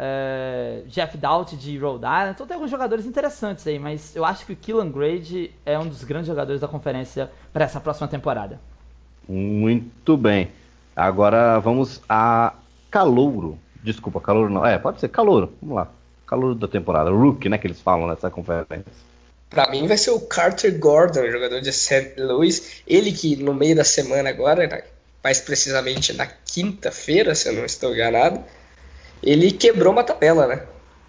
é, 0.00 0.82
Jeff 0.86 1.18
Doubt 1.18 1.56
de 1.56 1.76
Rhode 1.76 2.04
Island. 2.04 2.30
Então 2.30 2.46
tem 2.46 2.54
alguns 2.54 2.70
jogadores 2.70 3.04
interessantes 3.04 3.66
aí, 3.66 3.78
mas 3.78 4.14
eu 4.14 4.24
acho 4.24 4.46
que 4.46 4.52
o 4.52 4.56
Killan 4.56 4.90
Grade 4.90 5.50
é 5.66 5.76
um 5.76 5.88
dos 5.88 6.04
grandes 6.04 6.28
jogadores 6.28 6.60
da 6.60 6.68
conferência 6.68 7.28
para 7.52 7.64
essa 7.64 7.80
próxima 7.80 8.06
temporada. 8.06 8.60
Muito 9.28 10.16
bem. 10.16 10.52
Agora 10.94 11.58
vamos 11.58 12.00
a 12.08 12.54
Calouro. 12.90 13.58
Desculpa, 13.82 14.20
Calouro 14.20 14.52
não. 14.52 14.64
É, 14.64 14.78
pode 14.78 15.00
ser 15.00 15.08
Calouro. 15.08 15.52
Vamos 15.60 15.76
lá. 15.76 15.88
Calouro 16.26 16.54
da 16.54 16.68
temporada. 16.68 17.10
Rookie, 17.10 17.48
né, 17.48 17.58
que 17.58 17.66
eles 17.66 17.80
falam 17.80 18.06
nessa 18.06 18.30
conferência. 18.30 18.84
Para 19.50 19.70
mim 19.70 19.86
vai 19.86 19.96
ser 19.96 20.10
o 20.10 20.20
Carter 20.20 20.78
Gordon, 20.78 21.30
jogador 21.30 21.60
de 21.60 21.72
St. 21.72 22.14
Louis. 22.18 22.82
Ele 22.86 23.10
que 23.12 23.34
no 23.36 23.54
meio 23.54 23.74
da 23.74 23.84
semana 23.84 24.28
agora, 24.28 24.84
mais 25.24 25.40
precisamente 25.40 26.12
na 26.12 26.26
quinta-feira, 26.26 27.34
se 27.34 27.48
eu 27.48 27.54
não 27.54 27.64
estou 27.64 27.94
enganado, 27.94 28.44
ele 29.22 29.50
quebrou 29.50 29.92
uma 29.92 30.04
tabela, 30.04 30.46
né? 30.46 30.62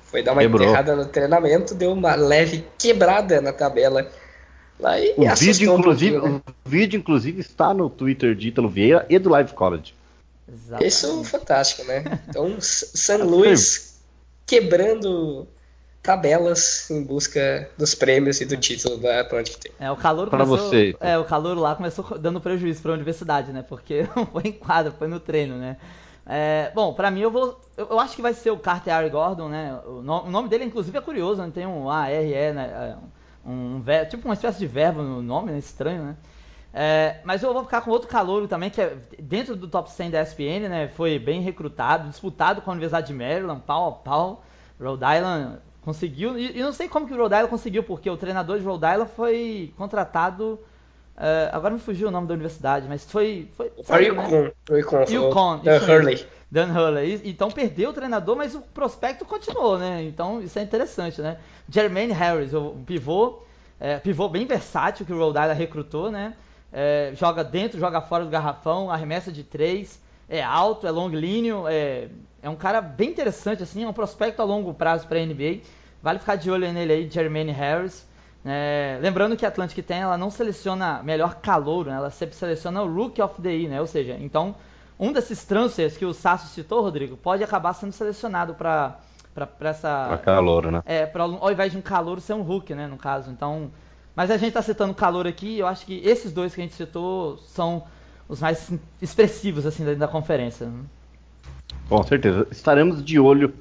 Foi 0.03 0.23
dar 0.23 0.33
uma 0.33 0.41
quebrou. 0.41 0.63
enterrada 0.63 0.95
no 0.95 1.05
treinamento, 1.05 1.75
deu 1.75 1.91
uma 1.91 2.15
leve 2.15 2.65
quebrada 2.77 3.41
na 3.41 3.53
tabela. 3.53 4.09
Lá 4.79 4.99
e 4.99 5.13
o 5.17 5.35
vídeo, 5.35 5.77
inclusive, 5.77 6.17
um 6.17 6.33
né? 6.35 6.41
o 6.65 6.69
vídeo, 6.69 6.97
inclusive, 6.97 7.41
está 7.41 7.73
no 7.73 7.89
Twitter 7.89 8.33
de 8.33 8.47
Ítalo 8.47 8.69
Vieira 8.69 9.05
e 9.09 9.19
do 9.19 9.29
Live 9.29 9.53
College. 9.53 9.93
Exatamente. 10.51 10.87
Isso 10.87 11.21
é 11.21 11.23
fantástico, 11.25 11.83
né? 11.85 12.03
Então, 12.29 12.57
San 12.59 13.23
Luís 13.23 13.99
quebrando 14.47 15.47
tabelas 16.01 16.89
em 16.89 17.03
busca 17.03 17.69
dos 17.77 17.93
prêmios 17.93 18.41
e 18.41 18.45
do 18.45 18.57
título 18.57 18.97
da 18.97 19.19
Atlantic 19.19 19.71
É, 19.79 19.91
o 19.91 19.95
calor 19.95 20.29
começou, 20.29 20.57
você. 20.57 20.95
É, 20.99 21.17
o 21.17 21.25
calor 21.25 21.55
lá 21.57 21.75
começou 21.75 22.17
dando 22.17 22.41
prejuízo 22.41 22.81
para 22.81 22.91
a 22.91 22.95
universidade, 22.95 23.51
né? 23.51 23.63
Porque 23.67 24.07
não 24.15 24.25
foi 24.31 24.43
em 24.45 24.51
quadro, 24.51 24.93
foi 24.97 25.07
no 25.07 25.19
treino, 25.19 25.55
né? 25.57 25.77
É, 26.25 26.71
bom, 26.75 26.93
pra 26.93 27.09
mim 27.09 27.21
eu 27.21 27.31
vou. 27.31 27.59
Eu, 27.75 27.99
acho 27.99 28.15
que 28.15 28.21
vai 28.21 28.33
ser 28.33 28.51
o 28.51 28.57
Carter 28.57 28.93
Ari 28.93 29.09
Gordon, 29.09 29.49
né? 29.49 29.79
O, 29.85 30.01
no, 30.01 30.23
o, 30.23 30.29
nome 30.29 30.47
dele, 30.47 30.65
inclusive, 30.65 30.97
é 30.97 31.01
curioso, 31.01 31.41
né? 31.41 31.51
Tem 31.53 31.65
um 31.65 31.89
A-R-E, 31.89 32.53
né? 32.53 32.65
É, 32.65 33.49
um, 33.49 33.77
um, 33.77 33.83
tipo 34.09 34.27
uma 34.27 34.33
espécie 34.33 34.59
de 34.59 34.67
verbo 34.67 35.01
no 35.01 35.21
nome, 35.21 35.51
né? 35.51 35.57
Estranho, 35.57 36.03
né? 36.03 36.17
É, 36.71 37.19
mas 37.23 37.41
eu 37.41 37.51
vou 37.51 37.63
ficar 37.63 37.81
com 37.81 37.89
outro 37.89 38.07
calouro 38.07 38.47
também, 38.47 38.69
que 38.69 38.79
é 38.79 38.95
dentro 39.17 39.55
do 39.55 39.67
top 39.67 39.91
100 39.91 40.11
da 40.11 40.21
ESPN, 40.21 40.69
né? 40.69 40.87
Foi 40.89 41.17
bem 41.17 41.41
recrutado, 41.41 42.09
disputado 42.09 42.61
com 42.61 42.69
a 42.69 42.73
Universidade 42.73 43.07
de 43.07 43.13
Maryland, 43.13 43.61
pau 43.65 43.87
a 43.87 43.91
pau. 43.91 44.43
Rhode 44.79 45.03
Island 45.03 45.59
conseguiu. 45.81 46.37
E, 46.37 46.57
e 46.57 46.61
não 46.61 46.71
sei 46.71 46.87
como 46.87 47.07
que 47.07 47.13
o 47.13 47.17
Rhode 47.17 47.33
Island 47.33 47.49
conseguiu, 47.49 47.83
porque 47.83 48.09
o 48.09 48.17
treinador 48.17 48.59
de 48.59 48.65
Rhode 48.65 48.85
Island 48.85 49.11
foi 49.15 49.73
contratado 49.77 50.59
Uh, 51.19 51.51
agora 51.51 51.73
me 51.73 51.81
fugiu 51.81 52.07
o 52.07 52.11
nome 52.11 52.27
da 52.27 52.33
universidade, 52.33 52.87
mas 52.87 53.03
foi. 53.03 53.49
Foi, 53.51 53.69
foi. 53.83 54.05
Yukon. 54.05 54.51
Yukon. 55.09 55.59
Dan 55.59 55.79
Hurley. 55.79 56.25
Dan 56.49 56.67
Hurley. 56.71 57.21
Então 57.25 57.51
perdeu 57.51 57.89
o 57.89 57.93
treinador, 57.93 58.37
mas 58.37 58.55
o 58.55 58.61
prospecto 58.61 59.25
continuou, 59.25 59.77
né? 59.77 60.01
Então 60.03 60.41
isso 60.41 60.57
é 60.57 60.61
interessante, 60.61 61.21
né? 61.21 61.37
Jermaine 61.67 62.13
Harris, 62.13 62.53
o 62.53 62.71
pivô, 62.85 63.43
É, 63.79 63.97
pivô 63.99 64.29
bem 64.29 64.45
versátil 64.45 65.05
que 65.05 65.11
o 65.13 65.17
Rhode 65.17 65.37
Island 65.37 65.59
recrutou, 65.59 66.09
né? 66.09 66.35
É, 66.71 67.11
joga 67.15 67.43
dentro, 67.43 67.79
joga 67.79 68.01
fora 68.01 68.23
do 68.23 68.29
garrafão, 68.29 68.89
arremessa 68.91 69.31
de 69.31 69.43
três, 69.43 69.99
é 70.29 70.41
alto, 70.41 70.87
é 70.87 70.91
longilíneo, 70.91 71.65
é, 71.67 72.07
é 72.41 72.49
um 72.49 72.55
cara 72.55 72.81
bem 72.81 73.09
interessante, 73.09 73.63
assim, 73.63 73.83
é 73.83 73.87
um 73.87 73.93
prospecto 73.93 74.41
a 74.41 74.45
longo 74.45 74.73
prazo 74.73 75.07
para 75.07 75.19
a 75.19 75.25
NBA. 75.25 75.61
Vale 76.01 76.19
ficar 76.19 76.35
de 76.35 76.49
olho 76.49 76.71
nele 76.71 76.93
aí, 76.93 77.09
Jermaine 77.09 77.51
Harris. 77.51 78.07
É, 78.45 78.97
lembrando 79.01 79.35
que 79.35 79.45
a 79.45 79.49
Atlantic 79.49 79.85
tem, 79.85 79.99
ela 79.99 80.17
não 80.17 80.29
seleciona 80.29 81.03
melhor 81.03 81.35
calor, 81.35 81.87
né? 81.87 81.93
ela 81.93 82.09
sempre 82.09 82.35
seleciona 82.35 82.81
o 82.81 82.93
Rookie 82.93 83.21
of 83.21 83.41
the 83.41 83.49
Year, 83.49 83.69
né? 83.69 83.81
Ou 83.81 83.87
seja, 83.87 84.17
então 84.19 84.55
um 84.99 85.11
desses 85.11 85.43
transfers 85.45 85.97
que 85.97 86.05
o 86.05 86.13
Sasso 86.13 86.47
citou, 86.47 86.81
Rodrigo, 86.81 87.17
pode 87.17 87.43
acabar 87.43 87.73
sendo 87.73 87.91
selecionado 87.91 88.53
para 88.53 88.97
para 89.33 89.69
essa 89.69 90.05
para 90.07 90.17
calor, 90.17 90.71
né? 90.71 90.83
É, 90.85 91.05
para 91.05 91.23
ao 91.23 91.51
invés 91.51 91.71
de 91.71 91.77
um 91.77 91.81
calor 91.81 92.19
ser 92.19 92.33
um 92.33 92.41
Hulk, 92.41 92.73
né, 92.75 92.87
no 92.87 92.97
caso. 92.97 93.31
Então, 93.31 93.71
mas 94.15 94.29
a 94.31 94.37
gente 94.37 94.49
está 94.49 94.61
citando 94.61 94.93
calor 94.93 95.25
aqui, 95.25 95.59
eu 95.59 95.67
acho 95.67 95.85
que 95.85 96.01
esses 96.03 96.33
dois 96.33 96.53
que 96.53 96.59
a 96.59 96.63
gente 96.63 96.75
citou 96.75 97.37
são 97.37 97.83
os 98.27 98.41
mais 98.41 98.71
expressivos 99.01 99.65
assim 99.65 99.85
da, 99.85 99.93
da 99.93 100.07
conferência. 100.07 100.67
Né? 100.67 100.83
Com 101.87 102.03
certeza. 102.03 102.47
Estaremos 102.51 103.03
de 103.03 103.19
olho, 103.19 103.53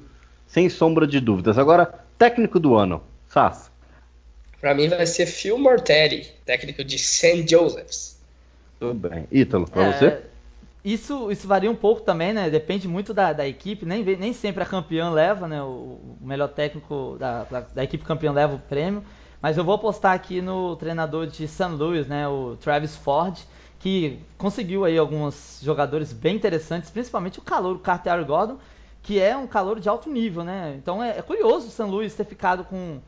sem 0.45 0.69
sombra 0.69 1.07
de 1.07 1.19
dúvidas. 1.19 1.57
Agora, 1.57 1.85
técnico 2.17 2.59
do 2.59 2.75
ano, 2.75 3.01
Sass. 3.27 3.71
Para 4.59 4.73
mim 4.73 4.89
vai 4.89 5.05
ser 5.05 5.25
Phil 5.25 5.57
Mortelli, 5.57 6.27
técnico 6.45 6.83
de 6.83 6.99
St. 6.99 7.45
Joseph's. 7.47 8.19
Tudo 8.79 9.09
bem. 9.09 9.27
Ítalo, 9.31 9.69
para 9.69 9.85
é, 9.85 9.93
você? 9.93 10.21
Isso, 10.83 11.31
isso 11.31 11.47
varia 11.47 11.69
um 11.69 11.75
pouco 11.75 12.01
também, 12.01 12.33
né? 12.33 12.49
Depende 12.49 12.87
muito 12.87 13.13
da, 13.13 13.33
da 13.33 13.47
equipe. 13.47 13.85
Nem, 13.85 14.03
nem 14.03 14.33
sempre 14.33 14.63
a 14.63 14.65
campeã 14.65 15.09
leva, 15.09 15.47
né? 15.47 15.61
O, 15.61 15.99
o 15.99 16.17
melhor 16.21 16.49
técnico 16.49 17.17
da, 17.19 17.43
da, 17.43 17.59
da, 17.61 17.83
equipe 17.83 18.03
campeã 18.03 18.31
leva 18.31 18.55
o 18.55 18.59
prêmio. 18.59 19.03
Mas 19.41 19.57
eu 19.57 19.63
vou 19.63 19.75
apostar 19.75 20.13
aqui 20.13 20.41
no 20.41 20.75
treinador 20.75 21.27
de 21.27 21.47
St. 21.47 21.67
Louis, 21.67 22.07
né? 22.07 22.27
O 22.27 22.57
Travis 22.57 22.95
Ford, 22.95 23.37
que 23.79 24.19
conseguiu 24.37 24.83
aí 24.83 24.97
alguns 24.97 25.59
jogadores 25.61 26.11
bem 26.13 26.35
interessantes, 26.35 26.89
principalmente 26.89 27.39
o 27.39 27.41
calor, 27.41 27.75
o 27.75 27.79
Carter 27.79 28.25
Gordon, 28.25 28.57
que 29.01 29.19
é 29.19 29.35
um 29.35 29.47
calor 29.47 29.79
de 29.79 29.87
alto 29.87 30.09
nível, 30.09 30.43
né? 30.43 30.75
Então 30.77 31.03
é, 31.03 31.17
é 31.17 31.21
curioso 31.21 31.67
o 31.67 31.71
St. 31.71 31.83
Louis 31.83 32.13
ter 32.13 32.25
ficado 32.25 32.63
com 32.63 32.99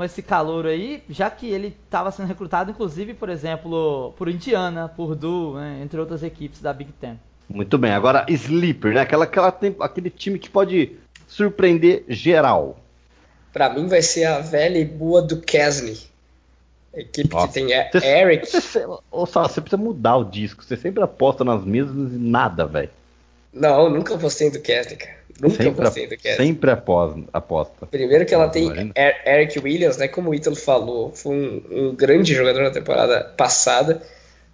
com 0.00 0.04
esse 0.04 0.22
calor 0.22 0.64
aí, 0.64 1.02
já 1.10 1.28
que 1.28 1.46
ele 1.46 1.76
estava 1.84 2.10
sendo 2.10 2.26
recrutado, 2.26 2.70
inclusive, 2.70 3.12
por 3.12 3.28
exemplo, 3.28 4.14
por 4.16 4.30
Indiana, 4.30 4.88
por 4.88 5.14
Du, 5.14 5.56
né, 5.56 5.78
entre 5.82 6.00
outras 6.00 6.22
equipes 6.22 6.62
da 6.62 6.72
Big 6.72 6.90
Ten. 6.92 7.20
Muito 7.46 7.76
bem, 7.76 7.92
agora 7.92 8.24
Sleeper, 8.26 8.94
né? 8.94 9.02
Aquela, 9.02 9.24
aquela, 9.24 9.54
aquele 9.80 10.08
time 10.08 10.38
que 10.38 10.48
pode 10.48 10.96
surpreender 11.28 12.04
geral. 12.08 12.80
Para 13.52 13.68
mim 13.74 13.88
vai 13.88 14.00
ser 14.00 14.24
a 14.24 14.38
velha 14.38 14.78
e 14.78 14.86
boa 14.86 15.20
do 15.20 15.38
Kesney. 15.38 15.98
Equipe 16.94 17.34
Nossa. 17.34 17.48
que 17.48 17.52
tem 17.52 17.66
você, 17.66 18.06
Eric. 18.06 18.46
Você, 18.50 18.86
você, 18.86 18.98
você 19.10 19.60
precisa 19.60 19.82
mudar 19.82 20.16
o 20.16 20.24
disco. 20.24 20.64
Você 20.64 20.78
sempre 20.78 21.02
aposta 21.02 21.44
nas 21.44 21.62
mesmas 21.62 22.10
e 22.14 22.16
nada, 22.16 22.64
velho. 22.64 22.88
Não, 23.52 23.90
nunca 23.90 24.14
apostei 24.14 24.50
do 24.50 24.60
Kesney, 24.60 24.96
cara. 24.96 25.19
Nunca 25.40 25.62
sempre, 25.62 25.82
apostei 25.82 26.06
do. 26.06 26.16
Sempre 26.20 26.70
aposta. 26.70 27.86
Primeiro 27.86 28.26
que 28.26 28.34
ela 28.34 28.48
tem 28.48 28.92
Eric 29.26 29.58
Williams, 29.58 29.96
né? 29.96 30.06
Como 30.06 30.30
o 30.30 30.34
Ítalo 30.34 30.56
falou, 30.56 31.12
foi 31.12 31.34
um, 31.34 31.62
um, 31.70 31.94
grande 31.94 32.34
jogador 32.34 32.62
na 32.62 32.70
temporada 32.70 33.24
passada. 33.36 34.02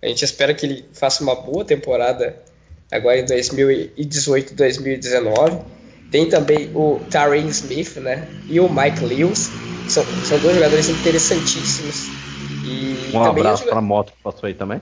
A 0.00 0.06
gente 0.06 0.24
espera 0.24 0.54
que 0.54 0.64
ele 0.64 0.84
faça 0.92 1.22
uma 1.24 1.34
boa 1.34 1.64
temporada 1.64 2.36
agora 2.90 3.18
em 3.18 3.24
2018, 3.24 4.54
2019. 4.54 5.58
Tem 6.10 6.28
também 6.28 6.70
o 6.72 7.00
Taryn 7.10 7.48
Smith, 7.48 7.96
né? 7.96 8.28
E 8.48 8.60
o 8.60 8.68
Mike 8.68 9.04
Lewis. 9.04 9.50
São, 9.88 10.04
são 10.24 10.38
dois 10.38 10.54
jogadores 10.54 10.88
interessantíssimos. 10.88 12.06
E 12.64 13.16
um 13.16 13.22
abraço 13.22 13.64
para 13.64 13.78
a 13.78 13.82
moto 13.82 14.12
que 14.12 14.22
passou 14.22 14.46
aí 14.46 14.54
também. 14.54 14.80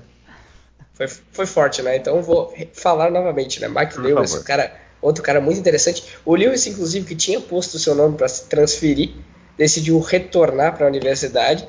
Foi, 0.95 1.09
foi 1.09 1.47
forte, 1.47 1.83
né? 1.83 1.97
Então 1.97 2.23
vou 2.23 2.55
falar 2.73 3.11
novamente, 3.11 3.61
né? 3.61 3.69
Mike 3.69 3.95
Por 3.95 4.05
Lewis, 4.05 4.31
favor. 4.31 4.43
um 4.43 4.47
cara, 4.47 4.73
outro 5.07 5.23
cara 5.23 5.41
muito 5.41 5.59
interessante. 5.59 6.05
O 6.25 6.35
Lewis, 6.35 6.67
inclusive, 6.67 7.07
que 7.07 7.15
tinha 7.15 7.41
posto 7.41 7.75
o 7.75 7.79
seu 7.79 7.95
nome 7.95 8.17
para 8.17 8.29
se 8.29 8.49
transferir, 8.49 9.11
decidiu 9.57 9.99
retornar 10.01 10.77
para 10.77 10.87
a 10.87 10.89
universidade 10.89 11.67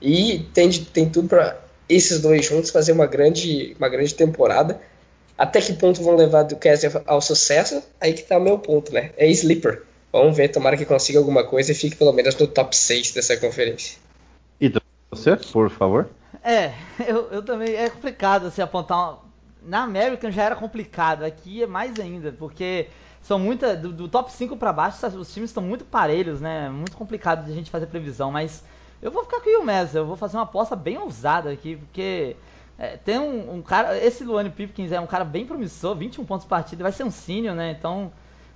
e 0.00 0.46
tem, 0.52 0.70
tem 0.70 1.08
tudo 1.08 1.28
para 1.28 1.58
esses 1.88 2.20
dois 2.20 2.44
juntos 2.44 2.70
fazer 2.70 2.92
uma 2.92 3.06
grande, 3.06 3.76
uma 3.78 3.88
grande 3.88 4.14
temporada. 4.14 4.80
Até 5.38 5.60
que 5.60 5.72
ponto 5.72 6.02
vão 6.02 6.16
levar 6.16 6.42
do 6.42 6.56
Kessler 6.56 7.02
ao 7.06 7.20
sucesso? 7.20 7.82
Aí 8.00 8.12
que 8.12 8.22
tá 8.22 8.36
o 8.36 8.40
meu 8.40 8.58
ponto, 8.58 8.92
né? 8.92 9.10
É 9.16 9.28
sleeper. 9.30 9.82
Vamos 10.12 10.36
ver, 10.36 10.48
tomara 10.48 10.76
que 10.76 10.84
consiga 10.84 11.18
alguma 11.18 11.42
coisa 11.44 11.72
e 11.72 11.74
fique 11.74 11.96
pelo 11.96 12.12
menos 12.12 12.36
no 12.36 12.46
top 12.46 12.76
6 12.76 13.12
dessa 13.12 13.36
conferência. 13.36 13.98
E 14.60 14.70
você, 15.10 15.36
por 15.36 15.70
favor? 15.70 16.08
É, 16.44 16.72
eu, 17.06 17.28
eu 17.30 17.42
também. 17.42 17.74
É 17.74 17.88
complicado 17.88 18.46
assim, 18.46 18.60
apontar. 18.60 18.98
Uma... 18.98 19.31
Na 19.64 19.82
American 19.82 20.30
já 20.30 20.42
era 20.42 20.56
complicado, 20.56 21.24
aqui 21.24 21.62
é 21.62 21.66
mais 21.66 21.98
ainda, 21.98 22.32
porque 22.32 22.88
são 23.20 23.38
muita. 23.38 23.76
Do, 23.76 23.92
do 23.92 24.08
top 24.08 24.32
5 24.32 24.56
para 24.56 24.72
baixo, 24.72 25.06
os 25.06 25.32
times 25.32 25.50
estão 25.50 25.62
muito 25.62 25.84
parelhos, 25.84 26.40
né? 26.40 26.68
Muito 26.68 26.96
complicado 26.96 27.44
de 27.44 27.52
a 27.52 27.54
gente 27.54 27.70
fazer 27.70 27.86
previsão, 27.86 28.32
mas 28.32 28.64
eu 29.00 29.10
vou 29.10 29.24
ficar 29.24 29.40
com 29.40 29.48
o 29.48 29.52
Yumez, 29.52 29.94
eu 29.94 30.06
vou 30.06 30.16
fazer 30.16 30.36
uma 30.36 30.44
aposta 30.44 30.76
bem 30.76 30.98
ousada 30.98 31.50
aqui, 31.50 31.76
porque. 31.76 32.36
É, 32.78 32.96
tem 32.96 33.18
um, 33.18 33.56
um, 33.56 33.62
cara, 33.62 33.96
esse 33.98 34.24
Luane 34.24 34.48
Pipkins 34.50 34.90
é 34.90 34.98
um 34.98 35.06
cara 35.06 35.24
bem 35.24 35.46
promissor, 35.46 35.94
21 35.94 36.24
pontos 36.24 36.46
partida, 36.46 36.82
vai 36.82 36.90
ser 36.90 37.04
um 37.04 37.10
senior, 37.10 37.54
né? 37.54 37.70
Então, 37.78 38.10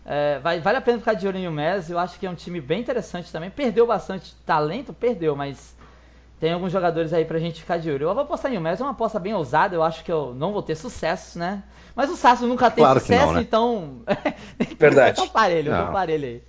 é, 0.04 0.38
vai, 0.38 0.58
vale 0.58 0.78
a 0.78 0.80
pena 0.80 0.98
ficar 0.98 1.14
de 1.14 1.28
olho 1.28 1.36
em 1.36 1.44
Yumez, 1.44 1.90
eu 1.90 1.98
acho 1.98 2.18
que 2.18 2.26
é 2.26 2.30
um 2.30 2.34
time 2.34 2.60
bem 2.60 2.80
interessante 2.80 3.30
também. 3.30 3.50
Perdeu 3.50 3.86
bastante 3.86 4.34
talento, 4.46 4.92
perdeu, 4.92 5.36
mas 5.36 5.75
tem 6.38 6.52
alguns 6.52 6.70
jogadores 6.70 7.12
aí 7.12 7.24
pra 7.24 7.38
gente 7.38 7.60
ficar 7.60 7.78
de 7.78 7.90
olho. 7.90 8.04
Eu 8.04 8.14
vou 8.14 8.24
apostar 8.24 8.52
em 8.52 8.58
um, 8.58 8.60
mas 8.60 8.80
é 8.80 8.84
uma 8.84 8.90
aposta 8.90 9.18
bem 9.18 9.34
ousada. 9.34 9.74
Eu 9.74 9.82
acho 9.82 10.04
que 10.04 10.12
eu 10.12 10.34
não 10.34 10.52
vou 10.52 10.62
ter 10.62 10.76
sucesso, 10.76 11.38
né? 11.38 11.62
Mas 11.94 12.10
o 12.10 12.16
Sasso 12.16 12.46
nunca 12.46 12.70
tem 12.70 12.84
claro 12.84 13.00
sucesso, 13.00 13.26
não, 13.26 13.32
né? 13.32 13.40
então. 13.40 14.02
Verdade. 14.78 15.16
tá 15.16 15.26
parelho, 15.28 15.72
não. 15.72 15.86
tá 15.86 15.92
parelho 15.92 16.26
aí. 16.26 16.42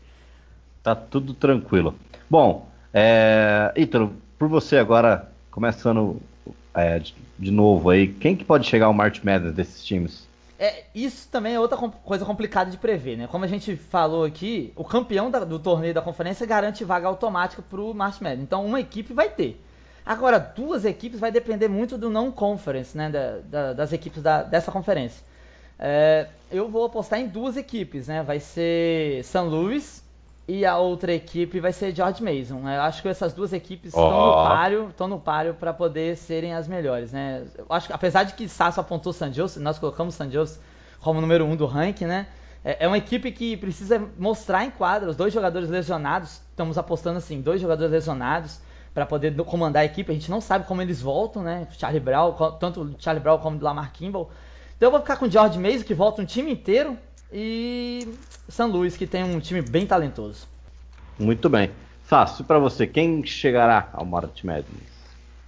Tá 0.83 0.93
tudo 0.93 1.33
tranquilo. 1.33 1.95
Bom, 2.29 2.67
é... 2.93 3.71
Ítalo, 3.77 4.13
por 4.37 4.49
você 4.49 4.77
agora, 4.77 5.31
começando 5.49 6.21
é, 6.75 7.01
de 7.39 7.51
novo 7.51 7.89
aí, 7.89 8.07
quem 8.07 8.35
que 8.35 8.43
pode 8.43 8.67
chegar 8.67 8.87
ao 8.87 8.93
March 8.93 9.23
Madness 9.23 9.53
desses 9.53 9.85
times? 9.85 10.27
É, 10.59 10.85
isso 10.93 11.29
também 11.29 11.53
é 11.53 11.59
outra 11.59 11.77
coisa 11.77 12.25
complicada 12.25 12.69
de 12.69 12.77
prever, 12.77 13.15
né? 13.15 13.27
Como 13.27 13.45
a 13.45 13.47
gente 13.47 13.75
falou 13.75 14.25
aqui, 14.25 14.73
o 14.75 14.83
campeão 14.83 15.29
da, 15.29 15.45
do 15.45 15.59
torneio 15.59 15.93
da 15.93 16.01
conferência 16.01 16.45
garante 16.45 16.83
vaga 16.83 17.07
automática 17.07 17.61
pro 17.61 17.93
March 17.93 18.19
Madness. 18.19 18.43
Então, 18.43 18.65
uma 18.65 18.79
equipe 18.79 19.13
vai 19.13 19.29
ter. 19.29 19.63
Agora, 20.07 20.39
duas 20.39 20.85
equipes 20.85 21.19
vai 21.19 21.33
depender 21.33 21.67
muito 21.67 21.97
do 21.97 22.09
não-conference, 22.09 22.97
né? 22.97 23.09
Da, 23.09 23.39
da, 23.43 23.73
das 23.73 23.91
equipes 23.91 24.23
da, 24.23 24.41
dessa 24.41 24.71
conferência. 24.71 25.21
É, 25.77 26.27
eu 26.49 26.69
vou 26.69 26.85
apostar 26.85 27.19
em 27.19 27.27
duas 27.27 27.57
equipes, 27.57 28.07
né? 28.07 28.23
Vai 28.23 28.39
ser 28.39 29.21
St. 29.25 29.39
Louis 29.39 30.01
e 30.47 30.65
a 30.65 30.77
outra 30.77 31.11
equipe 31.11 31.59
vai 31.59 31.73
ser 31.73 31.93
George 31.93 32.23
Mason. 32.23 32.59
Eu 32.69 32.81
acho 32.83 33.01
que 33.01 33.09
essas 33.09 33.33
duas 33.33 33.51
equipes 33.51 33.93
oh. 33.93 34.01
estão 34.01 34.25
no 34.27 34.33
páreo, 34.33 34.87
estão 34.89 35.07
no 35.09 35.19
páreo 35.19 35.53
para 35.55 35.73
poder 35.73 36.15
serem 36.15 36.53
as 36.53 36.69
melhores, 36.69 37.11
né? 37.11 37.43
Eu 37.57 37.65
acho 37.69 37.87
que 37.87 37.93
apesar 37.93 38.23
de 38.23 38.33
que 38.33 38.47
Sasso 38.47 38.79
apontou 38.79 39.11
San 39.11 39.33
Jose, 39.33 39.59
nós 39.59 39.77
colocamos 39.77 40.15
San 40.15 40.31
Jose 40.31 40.57
como 41.01 41.19
número 41.19 41.43
um 41.43 41.53
do 41.53 41.65
ranking, 41.65 42.05
né? 42.05 42.27
É, 42.63 42.85
é 42.85 42.87
uma 42.87 42.97
equipe 42.97 43.29
que 43.29 43.57
precisa 43.57 44.01
mostrar 44.17 44.63
em 44.63 44.71
quadra 44.71 45.09
os 45.09 45.17
dois 45.17 45.33
jogadores 45.33 45.67
lesionados. 45.69 46.39
Estamos 46.49 46.77
apostando 46.77 47.17
assim, 47.17 47.41
dois 47.41 47.59
jogadores 47.59 47.91
lesionados 47.91 48.65
para 48.97 49.05
poder 49.05 49.35
comandar 49.43 49.83
a 49.83 49.85
equipe. 49.85 50.11
A 50.11 50.15
gente 50.15 50.31
não 50.31 50.41
sabe 50.41 50.65
como 50.65 50.81
eles 50.81 50.99
voltam, 50.99 51.43
né? 51.43 51.67
Charlie 51.77 51.99
Brown, 51.99 52.33
tanto 52.59 52.81
o 52.81 52.95
Charlie 52.97 53.21
Brown 53.21 53.37
como 53.37 53.55
o 53.55 53.63
Lamar 53.63 53.93
Kimball. 53.93 54.31
Então 54.75 54.87
eu 54.87 54.91
vou 54.91 54.99
ficar 55.01 55.17
com 55.17 55.27
o 55.27 55.29
George 55.29 55.59
Mason, 55.59 55.83
que 55.83 55.93
volta 55.93 56.19
um 56.19 56.25
time 56.25 56.51
inteiro, 56.51 56.97
e 57.31 58.07
San 58.49 58.65
Luis, 58.65 58.97
que 58.97 59.05
tem 59.05 59.23
um 59.23 59.39
time 59.39 59.61
bem 59.61 59.85
talentoso. 59.85 60.47
Muito 61.19 61.47
bem. 61.47 61.69
Fácil 62.05 62.43
para 62.43 62.57
você, 62.57 62.87
quem 62.87 63.23
chegará 63.23 63.87
ao 63.93 64.03
March 64.03 64.43
Madness? 64.43 64.65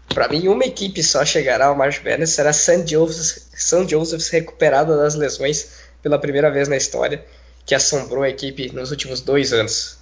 Para 0.09 0.27
mim, 0.27 0.47
uma 0.47 0.65
equipe 0.65 1.01
só 1.01 1.25
chegará 1.25 1.65
ao 1.67 1.75
March 1.75 2.03
Madness 2.03 2.29
será 2.29 2.53
San 2.53 2.85
Joseph's, 2.85 3.49
San 3.55 3.87
Joseph's 3.87 4.29
recuperada 4.29 4.95
das 4.95 5.15
lesões 5.15 5.85
pela 6.03 6.19
primeira 6.19 6.51
vez 6.51 6.67
na 6.67 6.77
história, 6.77 7.25
que 7.65 7.73
assombrou 7.73 8.21
a 8.21 8.29
equipe 8.29 8.71
nos 8.71 8.91
últimos 8.91 9.21
dois 9.21 9.51
anos. 9.51 9.97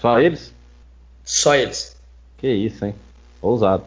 Só 0.00 0.18
eles? 0.18 0.52
Só 1.22 1.54
eles. 1.54 1.99
Que 2.40 2.48
isso, 2.48 2.84
hein? 2.84 2.94
Ousado. 3.42 3.84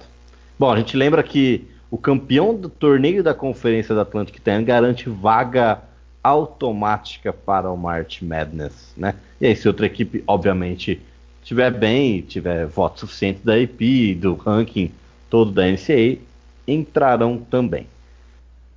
Bom, 0.57 0.71
a 0.71 0.77
gente 0.77 0.95
lembra 0.95 1.23
que 1.23 1.67
o 1.89 1.97
campeão 1.97 2.55
do 2.55 2.69
torneio 2.69 3.23
da 3.23 3.33
Conferência 3.33 3.95
da 3.95 4.03
Atlantic 4.03 4.39
Ten 4.39 4.63
garante 4.63 5.09
vaga 5.09 5.81
automática 6.23 7.33
para 7.33 7.69
o 7.69 7.77
March 7.77 8.21
Madness, 8.21 8.93
né? 8.95 9.15
E 9.41 9.47
aí, 9.47 9.55
se 9.55 9.67
outra 9.67 9.87
equipe, 9.87 10.23
obviamente, 10.25 11.01
tiver 11.43 11.71
bem, 11.71 12.21
tiver 12.21 12.65
voto 12.65 13.01
suficiente 13.01 13.41
da 13.43 13.59
EP, 13.59 14.15
do 14.17 14.35
ranking 14.35 14.91
todo 15.29 15.51
da 15.51 15.63
NCAA, 15.65 16.19
entrarão 16.67 17.39
também. 17.39 17.87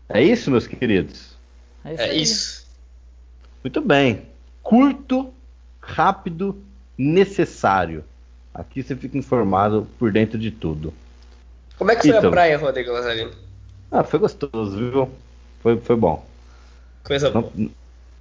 É 0.08 0.22
isso, 0.22 0.50
meus 0.50 0.66
queridos? 0.66 1.36
É 1.84 1.92
isso. 1.92 2.02
É 2.02 2.14
isso. 2.16 2.66
Muito 3.62 3.80
bem. 3.80 4.22
Curto, 4.62 5.32
rápido, 5.80 6.60
necessário. 6.96 8.02
Aqui 8.56 8.82
você 8.82 8.96
fica 8.96 9.18
informado 9.18 9.86
por 9.98 10.10
dentro 10.10 10.38
de 10.38 10.50
tudo. 10.50 10.92
Como 11.78 11.90
é 11.90 11.96
que 11.96 12.04
foi 12.08 12.16
a 12.16 12.22
praia, 12.22 12.58
Rodrigo 12.58 12.92
Lazarino? 12.92 13.32
Ah, 13.90 14.04
foi 14.04 14.18
gostoso, 14.18 14.76
viu? 14.76 15.10
Foi, 15.60 15.76
foi 15.80 15.96
bom. 15.96 16.24
Coisa 17.02 17.30
boa. 17.30 17.52
Não, 17.54 17.70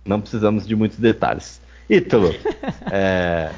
não 0.06 0.22
precisamos 0.22 0.68
de 0.68 0.76
muitos 0.76 0.98
detalhes. 0.98 1.62
Ítalo, 1.90 2.32
é, 2.92 3.52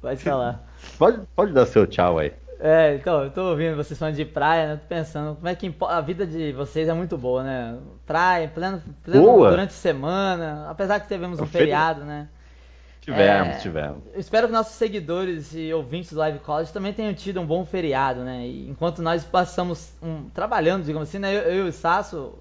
Pode 0.00 0.22
falar. 0.24 0.64
pode, 0.98 1.22
pode 1.34 1.52
dar 1.52 1.66
seu 1.66 1.86
tchau 1.86 2.18
aí. 2.18 2.32
É, 2.60 2.96
então, 2.96 3.22
eu 3.22 3.30
tô 3.30 3.50
ouvindo 3.50 3.76
vocês 3.76 3.96
falando 3.98 4.16
de 4.16 4.24
praia, 4.24 4.68
né? 4.74 4.76
Tô 4.76 4.86
pensando, 4.88 5.36
como 5.36 5.46
é 5.48 5.54
que 5.54 5.72
a 5.80 6.00
vida 6.00 6.26
de 6.26 6.52
vocês 6.52 6.88
é 6.88 6.92
muito 6.92 7.16
boa, 7.16 7.44
né? 7.44 7.78
Praia, 8.04 8.48
pleno, 8.48 8.82
pleno 9.04 9.22
Boa. 9.22 9.50
durante 9.50 9.70
a 9.70 9.72
semana, 9.72 10.68
apesar 10.68 10.98
que 11.00 11.06
tivemos 11.06 11.38
um 11.38 11.42
É 11.42 11.44
um 11.44 11.46
feri- 11.46 11.58
feriado, 11.58 12.04
né? 12.04 12.28
Tivemos, 13.08 13.56
É, 13.56 13.58
tivemos. 13.60 14.02
Espero 14.16 14.46
que 14.48 14.52
nossos 14.52 14.74
seguidores 14.74 15.54
e 15.54 15.72
ouvintes 15.72 16.12
do 16.12 16.18
Live 16.18 16.40
College 16.40 16.70
também 16.72 16.92
tenham 16.92 17.14
tido 17.14 17.40
um 17.40 17.46
bom 17.46 17.64
feriado, 17.64 18.20
né? 18.20 18.46
E 18.46 18.68
enquanto 18.68 19.00
nós 19.00 19.24
passamos 19.24 19.92
um, 20.02 20.28
trabalhando, 20.28 20.84
digamos 20.84 21.08
assim, 21.08 21.18
né? 21.18 21.34
Eu, 21.34 21.40
eu 21.40 21.66
e 21.66 21.68
o 21.70 21.72
Sasso 21.72 22.34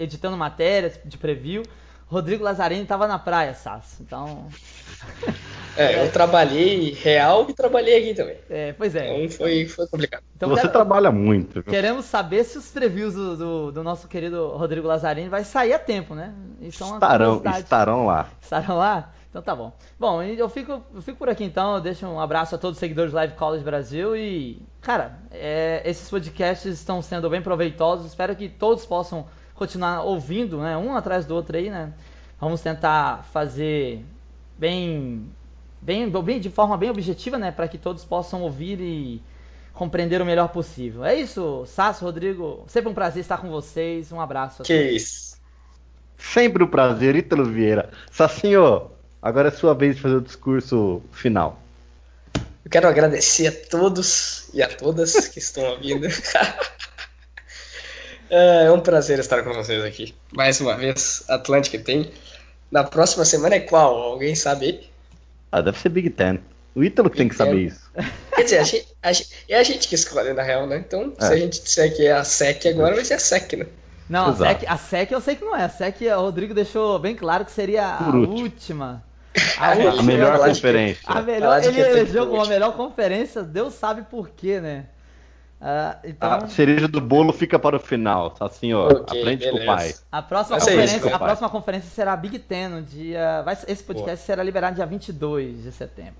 editando 0.00 0.36
matérias 0.36 0.98
de 1.04 1.16
preview, 1.16 1.62
Rodrigo 2.06 2.42
Lazzarini 2.42 2.82
estava 2.82 3.06
na 3.06 3.18
praia, 3.20 3.54
Sasso. 3.54 4.02
Então, 4.02 4.48
É, 5.76 6.04
eu 6.04 6.12
trabalhei 6.12 6.92
real 6.92 7.46
e 7.48 7.52
trabalhei 7.52 7.98
aqui 7.98 8.14
também. 8.14 8.36
é, 8.48 8.72
pois 8.74 8.94
é. 8.94 9.12
Então 9.24 9.36
foi, 9.36 9.66
foi 9.66 9.86
complicado. 9.88 10.22
Então, 10.36 10.48
Você 10.48 10.60
quero- 10.62 10.72
trabalha 10.72 11.10
muito. 11.10 11.54
viu? 11.54 11.64
Queremos 11.64 12.04
saber 12.04 12.44
se 12.44 12.56
os 12.58 12.70
previews 12.70 13.14
do, 13.14 13.36
do- 13.36 13.72
do 13.72 13.82
nosso 13.82 14.06
querido 14.06 14.48
Rodrigo 14.56 14.86
Lazzarini 14.86 15.28
vai 15.28 15.42
sair 15.42 15.72
a 15.72 15.78
tempo, 15.78 16.14
né? 16.14 16.32
Isso 16.60 16.82
é 16.84 16.86
uma 16.86 16.94
Estarão, 16.96 17.42
estarão 17.58 18.06
lá. 18.06 18.28
Estarão 18.40 18.76
lá? 18.78 19.12
Então 19.34 19.42
tá 19.42 19.56
bom. 19.56 19.72
Bom, 19.98 20.22
eu 20.22 20.48
fico, 20.48 20.80
eu 20.94 21.02
fico 21.02 21.18
por 21.18 21.28
aqui 21.28 21.42
então. 21.42 21.74
Eu 21.74 21.80
deixo 21.80 22.06
um 22.06 22.20
abraço 22.20 22.54
a 22.54 22.58
todos 22.58 22.76
os 22.76 22.78
seguidores 22.78 23.10
do 23.10 23.16
Live 23.16 23.34
College 23.34 23.64
Brasil. 23.64 24.16
E, 24.16 24.62
cara, 24.80 25.18
é, 25.32 25.82
esses 25.84 26.08
podcasts 26.08 26.72
estão 26.72 27.02
sendo 27.02 27.28
bem 27.28 27.42
proveitosos. 27.42 28.06
Espero 28.06 28.36
que 28.36 28.48
todos 28.48 28.86
possam 28.86 29.26
continuar 29.56 30.02
ouvindo, 30.02 30.58
né? 30.58 30.76
Um 30.76 30.94
atrás 30.94 31.26
do 31.26 31.34
outro 31.34 31.56
aí, 31.56 31.68
né? 31.68 31.92
Vamos 32.40 32.60
tentar 32.60 33.24
fazer 33.32 34.04
bem, 34.56 35.28
bem, 35.82 36.08
bem 36.08 36.38
de 36.38 36.48
forma 36.48 36.76
bem 36.76 36.90
objetiva, 36.90 37.36
né? 37.36 37.50
Para 37.50 37.66
que 37.66 37.76
todos 37.76 38.04
possam 38.04 38.40
ouvir 38.40 38.80
e 38.80 39.20
compreender 39.72 40.22
o 40.22 40.24
melhor 40.24 40.50
possível. 40.50 41.04
É 41.04 41.16
isso, 41.16 41.64
Sasso, 41.66 42.04
Rodrigo. 42.04 42.62
Sempre 42.68 42.88
um 42.88 42.94
prazer 42.94 43.22
estar 43.22 43.38
com 43.38 43.50
vocês. 43.50 44.12
Um 44.12 44.20
abraço. 44.20 44.62
Que 44.62 44.92
isso. 44.92 45.36
Sempre 46.16 46.62
um 46.62 46.68
prazer, 46.68 47.16
Ítalo 47.16 47.44
Vieira. 47.44 47.90
Sacinho, 48.12 48.93
agora 49.24 49.48
é 49.48 49.50
sua 49.50 49.74
vez 49.74 49.96
de 49.96 50.02
fazer 50.02 50.16
o 50.16 50.20
discurso 50.20 51.02
final. 51.12 51.58
Eu 52.64 52.70
quero 52.70 52.86
agradecer 52.88 53.46
a 53.48 53.52
todos 53.52 54.48
e 54.54 54.62
a 54.62 54.68
todas 54.68 55.28
que 55.28 55.38
estão 55.38 55.64
ouvindo. 55.64 56.06
É 58.30 58.70
um 58.72 58.80
prazer 58.80 59.18
estar 59.18 59.42
com 59.44 59.52
vocês 59.52 59.84
aqui. 59.84 60.14
Mais 60.32 60.60
uma 60.60 60.74
vez, 60.76 61.22
Atlântica 61.28 61.78
tem. 61.78 62.10
Na 62.70 62.82
próxima 62.82 63.24
semana 63.24 63.54
é 63.56 63.60
qual? 63.60 63.94
Alguém 63.96 64.34
sabe 64.34 64.66
aí? 64.66 64.90
Ah, 65.52 65.60
deve 65.60 65.78
ser 65.78 65.90
Big 65.90 66.10
Ten. 66.10 66.40
O 66.74 66.82
Ítalo 66.82 67.10
que 67.10 67.16
tem 67.18 67.28
que 67.28 67.36
Ten. 67.36 67.46
saber 67.46 67.60
isso. 67.66 67.80
Quer 68.34 68.42
dizer, 68.42 68.58
a 68.58 68.62
gente, 68.64 68.88
a 69.02 69.12
gente- 69.12 69.30
é 69.48 69.56
a 69.58 69.62
gente 69.62 69.86
que 69.86 69.94
escolhe, 69.94 70.32
na 70.32 70.42
real, 70.42 70.66
né? 70.66 70.78
Então, 70.78 71.12
se 71.16 71.26
É. 71.26 71.28
a 71.28 71.36
gente 71.36 71.62
disser 71.62 71.94
que 71.94 72.06
é 72.06 72.12
a 72.12 72.24
SEC 72.24 72.66
agora, 72.66 72.94
vai 72.96 73.04
ser 73.04 73.14
a 73.14 73.18
SEC, 73.20 73.56
né? 73.56 73.66
Não, 74.08 74.30
a. 74.30 74.34
SEC, 74.34 74.66
a 74.66 74.76
SEC 74.78 75.12
eu 75.12 75.20
sei 75.20 75.36
que 75.36 75.44
não 75.44 75.54
é. 75.54 75.64
A 75.64 75.68
SEC, 75.68 76.00
o 76.08 76.20
Rodrigo 76.22 76.54
deixou 76.54 76.98
bem 76.98 77.14
claro 77.14 77.44
que 77.44 77.52
seria 77.52 77.86
a 77.86 78.08
última. 78.16 79.04
A 79.58 79.70
última. 79.74 80.00
A 80.00 80.02
melhor 80.02 80.38
conferência. 80.38 81.02
A 81.06 81.20
melhor, 81.22 81.62
ele 81.62 81.80
é 81.80 81.90
elegeu 81.90 82.26
como 82.28 82.42
a 82.42 82.46
melhor 82.46 82.72
conferência, 82.76 83.42
Deus 83.42 83.74
sabe 83.74 84.02
por 84.02 84.30
quê, 84.30 84.60
né? 84.60 84.86
Ah, 85.60 85.96
então, 86.04 86.30
A 86.30 86.46
cereja 86.46 86.86
do 86.86 87.00
bolo 87.00 87.32
fica 87.32 87.58
para 87.58 87.76
o 87.76 87.80
final. 87.80 88.34
Sacinho, 88.36 88.80
Ok, 88.80 89.20
aprende 89.20 89.44
com 89.50 89.56
o 89.56 89.58
beleza. 89.60 89.76
pai. 89.76 89.94
a 90.12 90.20
próxima, 90.22 90.58
conferência, 90.58 90.96
isso, 90.98 91.08
a 91.08 91.10
papai. 91.12 91.28
próxima 91.28 91.48
conferência 91.48 91.90
será 91.90 92.12
a 92.12 92.16
Big 92.16 92.38
Ten, 92.38 92.68
no 92.68 92.82
dia. 92.82 93.40
Vai, 93.42 93.56
esse 93.66 93.82
podcast 93.82 94.26
será 94.26 94.42
liberado 94.42 94.76
dia 94.76 94.84
22 94.84 95.62
de 95.62 95.72
setembro. 95.72 96.14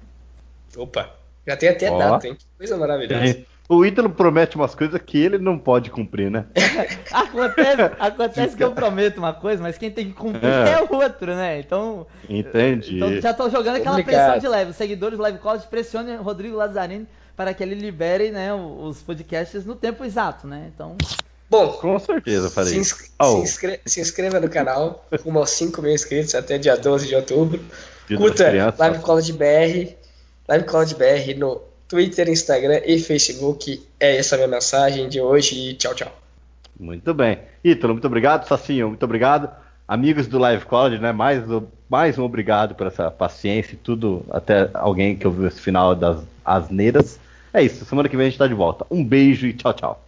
Opa, 0.76 1.10
já 1.46 1.56
tem 1.56 1.68
até 1.68 1.90
Ó. 1.90 1.98
data, 1.98 2.26
hein? 2.26 2.34
Que 2.36 2.46
coisa 2.56 2.76
maravilhosa. 2.76 3.44
O 3.68 3.84
Ítalo 3.84 4.10
promete 4.10 4.56
umas 4.56 4.74
coisas 4.74 5.00
que 5.00 5.16
ele 5.18 5.38
não 5.38 5.58
pode 5.58 5.90
cumprir, 5.90 6.30
né? 6.30 6.44
Acontece, 7.10 7.82
acontece 7.98 8.56
que 8.56 8.62
eu 8.62 8.72
prometo 8.72 9.18
uma 9.18 9.32
coisa, 9.32 9.62
mas 9.62 9.78
quem 9.78 9.90
tem 9.90 10.06
que 10.06 10.12
cumprir 10.12 10.44
É. 10.44 10.72
é, 10.72 10.82
o 10.82 10.94
outro, 10.96 11.34
né? 11.34 11.60
Então, 11.60 12.06
Entendi. 12.28 12.96
então 12.96 13.20
já 13.20 13.32
tô 13.32 13.48
jogando 13.48 13.76
aquela 13.76 13.96
Complicado. 13.96 14.32
pressão 14.32 14.38
de 14.38 14.48
leve. 14.48 14.70
Os 14.72 14.76
seguidores 14.76 15.16
do 15.16 15.22
Live 15.22 15.38
College 15.38 15.66
pressionem 15.70 16.18
o 16.18 16.22
Rodrigo 16.22 16.56
Lazzarini 16.56 17.06
para 17.36 17.54
que 17.54 17.62
ele 17.62 17.74
libere 17.74 18.30
né, 18.30 18.52
os 18.54 19.00
podcasts 19.02 19.64
no 19.64 19.74
tempo 19.74 20.04
exato, 20.04 20.46
né? 20.46 20.70
Então, 20.74 20.96
Bom, 21.50 21.68
Com 21.72 21.98
certeza 21.98 22.50
farei 22.50 22.72
se, 22.72 22.78
inscre- 22.78 23.08
Oh, 23.18 23.36
se, 23.36 23.42
inscre- 23.42 23.80
se 23.86 24.00
inscreva 24.00 24.40
no 24.40 24.48
canal, 24.48 25.06
rumo 25.24 25.38
aos 25.38 25.50
5 25.50 25.80
mil 25.82 25.92
inscritos 25.92 26.34
até 26.34 26.58
dia 26.58 26.76
12 26.76 27.06
de 27.06 27.14
outubro. 27.14 27.60
Dia 28.08 28.16
Curta. 28.18 28.74
Live 28.78 28.98
College 29.00 29.32
BR, 29.32 29.94
Live 30.48 30.64
College 30.66 30.94
BR 30.94 31.38
no 31.38 31.60
Twitter, 31.88 32.28
Instagram 32.28 32.80
e 32.84 32.98
Facebook. 32.98 33.82
É 33.98 34.16
essa 34.16 34.34
a 34.34 34.38
minha 34.38 34.48
mensagem 34.48 35.08
de 35.08 35.20
hoje 35.20 35.70
e 35.70 35.74
tchau, 35.74 35.94
tchau. 35.94 36.12
Muito 36.78 37.14
bem. 37.14 37.38
Ítalo, 37.62 37.94
muito 37.94 38.06
obrigado. 38.06 38.46
Sacinho, 38.46 38.88
muito 38.88 39.02
obrigado. 39.04 39.48
Amigos 39.86 40.26
do 40.26 40.38
Live 40.38 40.64
College, 40.64 41.00
né? 41.00 41.12
Mais, 41.12 41.42
mais 41.88 42.18
um 42.18 42.24
obrigado 42.24 42.74
por 42.74 42.86
essa 42.86 43.10
paciência 43.10 43.74
e 43.74 43.76
tudo. 43.78 44.24
Até 44.30 44.70
alguém 44.74 45.16
que 45.16 45.26
ouviu 45.26 45.46
esse 45.46 45.60
final 45.60 45.94
das 45.94 46.22
asneiras. 46.44 47.18
É 47.52 47.62
isso. 47.62 47.84
Semana 47.84 48.08
que 48.08 48.16
vem 48.16 48.26
a 48.26 48.30
gente 48.30 48.38
tá 48.38 48.46
de 48.46 48.54
volta. 48.54 48.86
Um 48.90 49.04
beijo 49.04 49.46
e 49.46 49.52
tchau, 49.52 49.72
tchau. 49.72 50.04